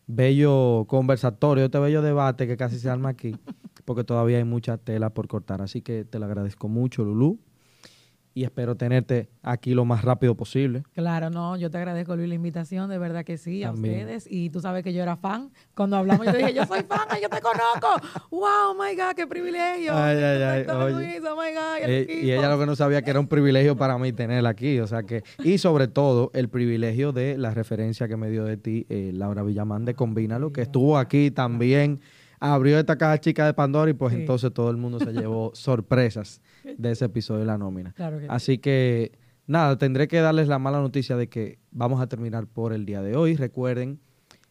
[0.06, 3.36] bello conversatorio, este bello debate que casi se arma aquí,
[3.84, 5.62] porque todavía hay mucha tela por cortar.
[5.62, 7.38] Así que te lo agradezco mucho, Lulú,
[8.40, 10.82] y espero tenerte aquí lo más rápido posible.
[10.94, 14.26] Claro, no, yo te agradezco Luis la invitación, de verdad que sí, a ustedes.
[14.30, 15.50] Y tú sabes que yo era fan.
[15.74, 18.08] Cuando hablamos, yo dije, yo soy fan, yo te conozco.
[18.30, 19.92] ¡Wow, my God, qué privilegio!
[19.94, 20.94] Ay, ay, ay, Perfecto, oye.
[20.94, 23.28] Luis, oh my God, el Eh, y ella lo que no sabía que era un
[23.28, 27.50] privilegio para mí tenerla aquí, o sea que y sobre todo el privilegio de la
[27.50, 32.00] referencia que me dio de ti eh, Laura Villamán de Combínalo, que estuvo aquí también,
[32.38, 34.20] abrió esta caja chica de Pandora y pues Sí.
[34.20, 37.92] entonces todo el mundo se llevó sorpresas de ese episodio de la nómina.
[37.92, 38.28] Claro que sí.
[38.30, 39.12] Así que
[39.46, 43.02] nada, tendré que darles la mala noticia de que vamos a terminar por el día
[43.02, 43.36] de hoy.
[43.36, 44.00] Recuerden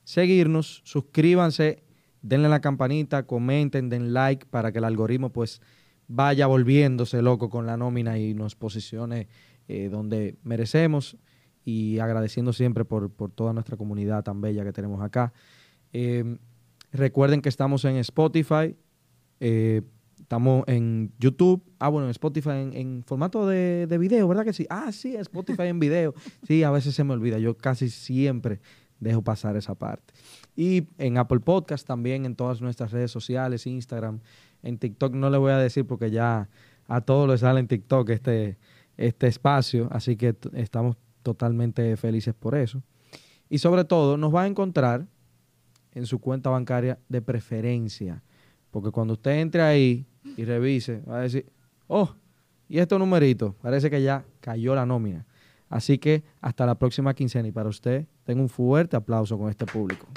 [0.04, 1.84] seguirnos, suscríbanse,
[2.22, 5.62] denle la campanita, comenten, den like para que el algoritmo pues
[6.08, 9.28] vaya volviéndose loco con la nómina y nos posicione
[9.68, 11.18] eh, donde merecemos
[11.64, 15.32] y agradeciendo siempre por, por toda nuestra comunidad tan bella que tenemos acá.
[15.94, 16.38] Eh,
[16.92, 18.76] recuerden que estamos en Spotify,
[19.40, 19.84] eh,
[20.30, 24.68] estamos en YouTube, ah bueno, en Spotify en, formato de, de video, ¿verdad que sí?
[24.70, 26.14] Ah, sí, Spotify en video.
[26.46, 28.60] Sí, a veces se me olvida, yo casi siempre
[29.00, 30.14] dejo pasar esa parte.
[30.56, 34.20] Y en Apple Podcast también, en todas nuestras redes sociales, Instagram,
[34.62, 36.48] en TikTok no le voy a decir porque ya
[36.88, 38.60] a todos les sale en TikTok este,
[38.98, 42.84] este espacio, así que estamos totalmente felices por eso.
[43.50, 45.08] Y sobre todo, nos va a encontrar
[45.94, 48.22] en su cuenta bancaria de preferencia,
[48.70, 50.06] porque cuando usted entre ahí
[50.38, 51.46] y revise, va a decir,
[51.88, 52.16] oh,
[52.68, 55.26] y este numerito, parece que ya cayó la nómina.
[55.70, 59.66] Así que hasta la próxima quincena y para usted, tengo un fuerte aplauso con este
[59.66, 60.08] público.